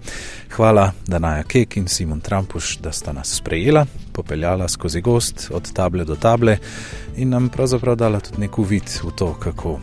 Hvala, 0.56 0.92
da 1.06 1.18
naja 1.18 1.42
Kek 1.42 1.76
in 1.76 1.88
Simon 1.88 2.20
Trampuš, 2.20 2.76
da 2.84 2.92
sta 2.92 3.12
nas 3.12 3.36
sprejela, 3.36 3.86
popeljala 4.12 4.68
skozi 4.68 5.00
gost 5.00 5.50
od 5.52 5.72
table 5.72 6.04
do 6.04 6.16
table 6.16 6.56
in 7.16 7.28
nam 7.28 7.48
pravzaprav 7.48 7.96
dala 7.96 8.20
tudi 8.20 8.40
nek 8.40 8.58
uvid 8.58 8.96
v 9.04 9.12
to, 9.16 9.34
kako 9.40 9.78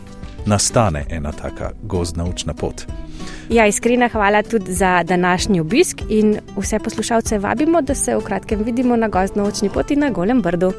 nastane 0.46 1.04
ena 1.10 1.32
taka 1.32 1.70
gozdna 1.82 2.24
učna 2.24 2.54
pot. 2.54 2.84
Ja, 3.50 3.66
iskrena 3.66 4.08
hvala 4.08 4.42
tudi 4.42 4.72
za 4.72 5.02
današnji 5.02 5.60
obisk 5.60 6.02
in 6.08 6.38
vse 6.56 6.78
poslušalce 6.78 7.38
vabimo, 7.38 7.82
da 7.82 7.94
se 7.94 8.16
v 8.16 8.24
kratkem 8.24 8.62
vidimo 8.64 8.96
na 8.96 9.08
gozdno 9.08 9.48
učni 9.48 9.70
poti 9.70 9.96
na 9.96 10.10
Golem 10.10 10.42
Brdu. 10.42 10.72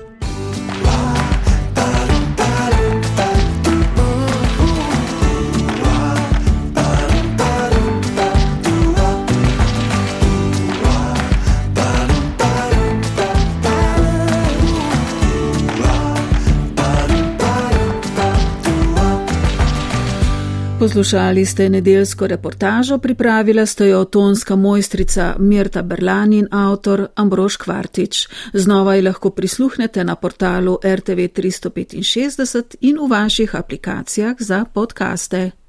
Poslušali 20.82 21.46
ste 21.46 21.70
nedelsko 21.70 22.28
reportažo, 22.28 22.98
pripravila 22.98 23.66
sta 23.66 23.86
jo 23.86 24.06
tonska 24.06 24.56
mojstrica 24.56 25.36
Mirta 25.40 25.82
Berlan 25.82 26.34
in 26.34 26.48
avtor 26.52 27.08
Ambrož 27.16 27.58
Kvartič. 27.58 28.28
Znova 28.54 28.96
ji 28.96 29.02
lahko 29.02 29.30
prisluhnete 29.30 30.04
na 30.04 30.16
portalu 30.16 30.80
RTV 30.84 31.30
365 31.38 32.76
in 32.82 32.98
v 32.98 33.10
vaših 33.10 33.56
aplikacijah 33.56 34.36
za 34.40 34.66
podkaste. 34.74 35.61